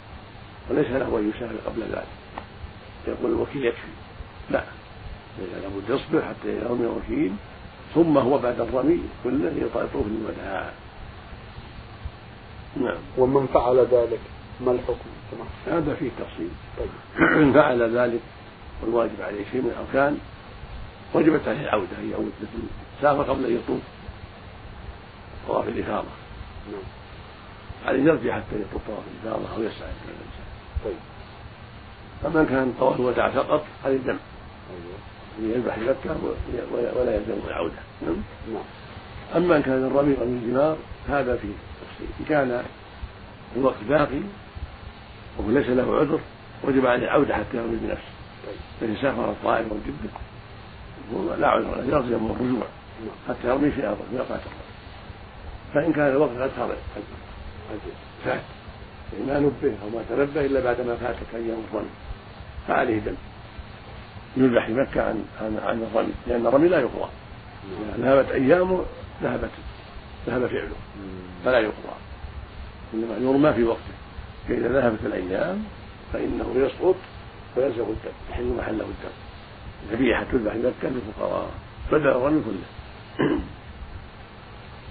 وليس 0.70 0.87
له 0.87 1.18
أن 1.18 1.33
يسافر 1.37 1.56
قبل 1.66 1.83
ذلك. 1.83 2.06
يقول 3.09 3.33
الوكيل 3.33 3.64
يكفي. 3.64 3.88
لا. 4.50 4.64
لابد 5.62 6.00
يصبر 6.00 6.22
حتى 6.22 6.48
يرمي 6.48 6.85
الوكيل 6.85 7.33
ثم 7.94 8.18
هو 8.18 8.38
بعد 8.38 8.61
الرمي 8.61 9.00
كله 9.24 9.52
يطوف 9.56 10.06
الوداع. 10.06 10.70
نعم. 12.76 12.98
ومن 13.18 13.46
فعل 13.46 13.78
ذلك 13.78 14.20
ما 14.61 14.72
الحكم؟ 14.72 15.11
هذا 15.66 15.94
فيه 15.94 16.11
تفصيل. 16.18 16.50
طيب. 16.78 16.88
إن 17.28 17.52
فعل 17.52 17.98
ذلك 17.98 18.20
والواجب 18.83 19.22
عليه 19.22 19.44
شيء 19.52 19.62
من 19.62 19.70
الأركان 19.70 20.18
وجبت 21.14 21.48
عليه 21.48 21.61
العودة 21.61 21.98
هي 22.02 22.11
يعود 22.11 22.33
مثل 22.42 22.62
سافر 23.00 23.22
قبل 23.22 23.44
أن 23.44 23.54
يطوف 23.54 23.80
طواف 25.48 25.68
الإفاضة. 25.68 26.08
نعم. 26.72 26.82
عليه 27.86 28.02
يرجع 28.02 28.36
حتى 28.36 28.56
يطوف 28.56 28.82
طواف 28.86 29.02
الإفاضة 29.14 29.56
أو 29.56 29.62
يسعى 29.62 29.88
إلى 29.88 30.12
الإنسان 30.12 30.46
طيب. 30.84 30.96
أما 32.26 32.40
إن 32.40 32.46
كان 32.46 32.74
طواف 32.80 33.00
الوداع 33.00 33.30
فقط 33.30 33.64
عليه 33.84 33.96
الدم. 33.96 34.18
أيوة. 34.70 35.56
يذبح 35.56 35.78
لمكة 35.78 36.16
ولا 36.96 37.16
يلزمه 37.16 37.46
العودة. 37.48 37.74
نعم. 38.02 38.16
نعم. 38.52 38.62
أما 39.36 39.56
إن 39.56 39.62
كان 39.62 39.86
الرمي 39.86 40.16
أو 40.18 40.22
الجمار 40.22 40.76
هذا 41.08 41.36
فيه. 41.36 41.52
تفصيل 41.82 42.08
إن 42.20 42.24
كان 42.28 42.64
الوقت 43.56 43.84
باقي 43.88 44.20
وهو 45.38 45.50
ليس 45.50 45.66
له 45.66 45.96
عذر 45.96 46.20
وجب 46.64 46.86
عليه 46.86 47.04
العودة 47.04 47.34
حتى 47.34 47.56
يرمي 47.56 47.76
بنفسه. 47.82 48.10
طيب. 48.46 48.56
فإن 48.80 48.96
سافر 49.02 49.30
الطائف 49.30 49.72
أو 49.72 49.76
جدة 49.86 50.10
لا 51.36 51.48
عذر 51.48 51.76
له 51.76 51.96
يلزمه 51.98 52.30
الرجوع. 52.30 52.48
نعم 52.50 52.80
حتى 53.28 53.48
يرمي 53.48 53.70
في 53.70 53.86
أرضه 53.86 54.00
الرمي 54.12 54.40
فإن 55.74 55.92
كان 55.92 56.06
الوقت 56.06 56.30
قد 56.30 56.50
خرج 56.56 56.76
قد 57.70 57.78
فات. 58.24 58.40
يعني 59.12 59.26
ما 59.26 59.38
نبه 59.38 59.74
أو 59.82 59.88
ما 59.88 60.04
تنبه 60.08 60.46
إلا 60.46 60.60
بعد 60.60 60.80
ما 60.80 60.96
فاتت 60.96 61.34
أيام 61.34 61.62
الرمي 61.70 61.88
فعليه 62.68 62.98
دم. 62.98 63.14
يذبح 64.36 64.66
في 64.66 64.72
مكة 64.72 65.02
عن 65.02 65.24
عن 65.40 65.58
عن 65.64 65.82
الرمي 65.82 66.12
لأن 66.26 66.46
الرمي 66.46 66.68
لا 66.68 66.80
يقضى. 66.80 67.08
نعم. 67.98 68.02
إذا 68.02 68.14
ذهبت 68.14 68.30
أيامه 68.30 68.84
ذهبت 69.22 69.50
ذهب 70.26 70.46
فعله. 70.46 70.76
فلا 71.44 71.58
يقضى. 71.58 71.96
إنما 72.94 73.16
يرمى 73.16 73.52
في 73.52 73.64
وقته. 73.64 73.94
فإذا 74.48 74.68
ذهبت 74.68 74.98
الأيام 75.04 75.64
فإنه 76.12 76.54
يسقط 76.56 76.96
ويلزم 77.56 77.82
الدم. 77.82 78.12
يحل 78.30 78.54
محله 78.58 78.84
الدم. 78.84 79.14
ذبيحة 79.90 80.24
تذبح 80.32 80.52
في 80.52 80.58
مكة 80.58 80.88
للفقراء. 80.88 81.50
بدل 81.92 82.08
الرمي 82.08 82.42
كله. 82.42 82.80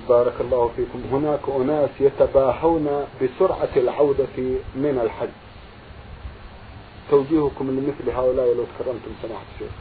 بارك 0.09 0.41
الله 0.41 0.71
فيكم. 0.75 1.03
هناك 1.11 1.39
أناس 1.49 1.89
يتباهون 1.99 3.07
بسرعة 3.21 3.69
العودة 3.75 4.37
من 4.75 4.99
الحج. 5.03 5.29
توجيهكم 7.09 7.67
لمثل 7.71 8.09
هؤلاء 8.09 8.55
لو 8.55 8.65
تكرمتم 8.65 9.11
سماحة 9.21 9.43
الشيخ. 9.55 9.71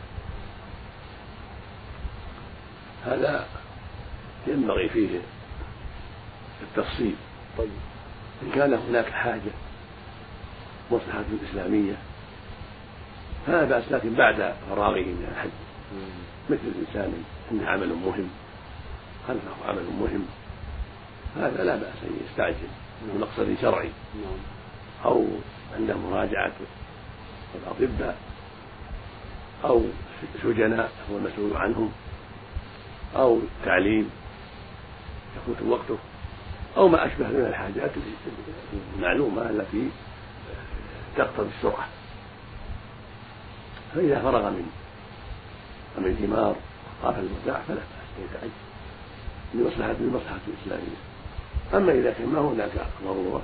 هذا 3.05 3.47
ينبغي 4.47 4.89
فيه 4.89 5.21
التفصيل. 6.63 7.15
طيب. 7.59 7.71
إن 8.43 8.51
كان 8.55 8.75
هناك 8.75 9.11
حاجة 9.11 9.53
مصلحة 10.91 11.25
إسلامية 11.51 11.97
فلا 13.47 13.65
بأس 13.65 13.85
لكن 13.91 14.15
بعد 14.15 14.55
فراغه 14.71 15.01
من 15.01 15.29
الحج. 15.33 15.51
مثل 16.51 16.61
الإنسان 16.65 17.25
عنده 17.53 17.67
عمل 17.67 17.95
مهم 17.95 18.29
خلفه 19.29 19.69
عمل 19.69 19.85
مهم. 20.01 20.27
هذا 21.37 21.65
لا 21.65 21.77
بأس 21.77 22.03
أن 22.03 22.21
يستعجل 22.31 22.69
بمقصد 23.03 23.57
شرعي. 23.61 23.91
نعم. 24.15 24.39
أو 25.05 25.25
عنده 25.77 25.97
مراجعة 25.97 26.53
الأطباء 27.55 28.17
أو 29.65 29.83
سجناء 30.43 30.93
هو 31.11 31.17
المسؤول 31.17 31.57
عنهم. 31.57 31.93
أو 33.17 33.41
تعليم 33.65 34.11
يفوت 35.37 35.63
وقته. 35.63 35.99
أو 36.77 36.89
ما 36.89 37.07
أشبه 37.07 37.29
من 37.29 37.47
الحاجات 37.49 37.91
المعلومة 38.97 39.43
التي 39.43 39.89
تقتضي 41.17 41.49
السرعة. 41.57 41.89
فإذا 43.95 44.21
فرغ 44.23 44.51
من 44.51 44.71
من 45.99 46.07
الجمار 46.07 46.57
طاف 47.03 47.15
الوداع 47.19 47.61
فلا 47.69 47.77
بأس 47.77 48.25
يتعجل 48.25 48.51
لمصلحة 49.55 49.93
لمصلحة 50.01 50.39
الإسلامية. 50.49 50.99
أما 51.75 51.93
إذا 51.93 52.11
كان 52.11 52.29
ما 52.29 52.41
هناك 52.41 52.71
ضرورة 53.05 53.43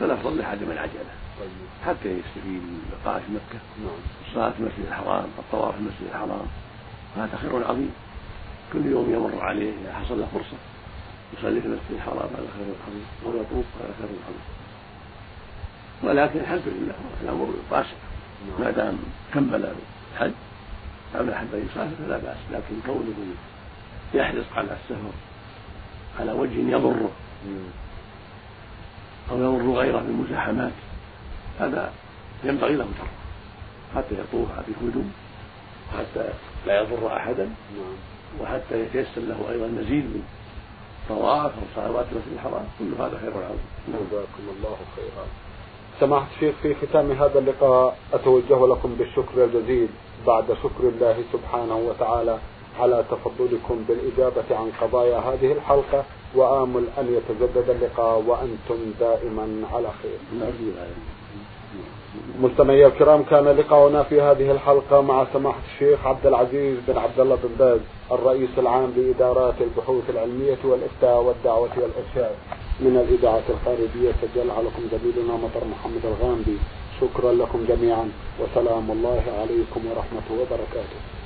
فالأفضل 0.00 0.38
لعدم 0.38 0.70
العجلة 0.70 1.12
طيب. 1.40 1.48
حتى 1.86 2.08
يستفيد 2.08 2.62
من 2.62 2.92
بقاء 2.92 3.22
في 3.26 3.32
مكة. 3.32 3.60
نعم. 3.84 3.98
الصلاة 4.28 4.50
في 4.50 4.60
المسجد 4.60 4.86
الحرام 4.88 5.26
الطواف 5.38 5.74
في 5.74 5.80
المسجد 5.80 6.06
الحرام 6.10 6.46
هذا 7.16 7.38
خير 7.42 7.68
عظيم. 7.68 7.92
كل 8.72 8.86
يوم 8.86 9.14
يمر 9.14 9.44
عليه 9.44 9.72
إذا 9.82 9.92
حصل 9.92 10.18
له 10.20 10.26
فرصة 10.34 10.56
يصلي 11.38 11.60
في 11.60 11.66
المسجد 11.66 11.90
الحرام 11.90 12.28
هذا 12.36 12.48
خير 12.56 12.74
عظيم. 12.86 13.06
ويطوف 13.26 13.66
هذا 13.80 13.94
خير 13.98 14.08
عظيم. 14.28 14.58
ولكن 16.02 16.40
الحمد 16.40 16.62
لله 16.66 16.94
الأمر 17.22 17.54
واسع 17.70 17.88
ما 18.58 18.64
نعم 18.64 18.70
دام 18.70 18.98
كمل 19.34 19.72
الحج 20.14 20.32
أحب 21.14 21.54
أن 21.54 21.68
يسافر 21.70 21.94
فلا 22.06 22.18
بأس 22.18 22.36
لكن 22.52 22.74
كونه 22.86 23.14
يحرص 24.14 24.44
على 24.56 24.68
السفر 24.72 25.12
على 26.20 26.32
وجه 26.32 26.70
يضره. 26.70 27.10
أو 29.30 29.36
يضر 29.36 29.70
غيره 29.70 29.98
بالمزاحمات 29.98 30.72
هذا 31.60 31.92
ينبغي 32.44 32.74
له 32.74 32.84
تركه 32.84 33.10
حتى 33.94 34.14
يطوف 34.14 34.48
بهدوء 34.68 35.10
وحتى 35.88 36.28
لا 36.66 36.80
يضر 36.80 37.16
أحدا 37.16 37.50
وحتى 38.40 38.80
يتيسر 38.80 39.20
له 39.20 39.50
أيضا 39.50 39.66
مزيد 39.66 40.04
من 40.04 40.22
طواف 41.08 41.52
أو 41.52 41.62
صلوات 41.76 42.06
المسجد 42.12 42.32
الحرام 42.34 42.64
كل 42.78 43.02
هذا 43.02 43.18
خير 43.20 43.32
عظيم. 43.44 43.58
جزاكم 43.88 44.44
الله 44.56 44.76
خيرا 44.96 45.26
سماحة 46.00 46.26
الشيخ 46.34 46.54
في 46.62 46.74
ختام 46.74 47.12
هذا 47.12 47.38
اللقاء 47.38 47.96
أتوجه 48.14 48.66
لكم 48.66 48.94
بالشكر 48.98 49.44
الجزيل 49.44 49.88
بعد 50.26 50.44
شكر 50.62 50.88
الله 50.88 51.16
سبحانه 51.32 51.76
وتعالى 51.76 52.38
على 52.80 53.04
تفضلكم 53.10 53.84
بالإجابة 53.88 54.44
عن 54.50 54.70
قضايا 54.80 55.18
هذه 55.18 55.52
الحلقة 55.52 56.04
وآمل 56.34 56.84
أن 56.98 57.06
يتجدد 57.16 57.70
اللقاء 57.70 58.22
وأنتم 58.26 58.92
دائما 59.00 59.62
على 59.72 59.88
خير. 60.02 60.18
مستمعي 62.40 62.86
الكرام 62.86 63.22
كان 63.22 63.44
لقاؤنا 63.48 64.02
في 64.02 64.20
هذه 64.20 64.50
الحلقة 64.50 65.00
مع 65.00 65.26
سماحة 65.32 65.58
الشيخ 65.74 66.06
عبد 66.06 66.26
العزيز 66.26 66.76
بن 66.88 66.98
عبد 66.98 67.20
الله 67.20 67.36
بن 67.42 67.48
باز 67.58 67.80
الرئيس 68.12 68.50
العام 68.58 68.92
لإدارات 68.96 69.54
البحوث 69.60 70.10
العلمية 70.10 70.58
والإفتاء 70.64 71.22
والدعوة 71.22 71.70
والإرشاد. 71.76 72.36
من 72.80 72.96
الإذاعة 72.96 73.42
الخارجية 73.50 74.12
سجلها 74.22 74.62
لكم 74.62 74.82
زميلنا 74.92 75.34
مطر 75.36 75.64
محمد 75.64 76.04
الغامدي. 76.04 76.56
شكرا 77.00 77.32
لكم 77.32 77.64
جميعا 77.68 78.10
وسلام 78.40 78.90
الله 78.90 79.22
عليكم 79.40 79.80
ورحمة 79.86 80.28
وبركاته. 80.40 81.17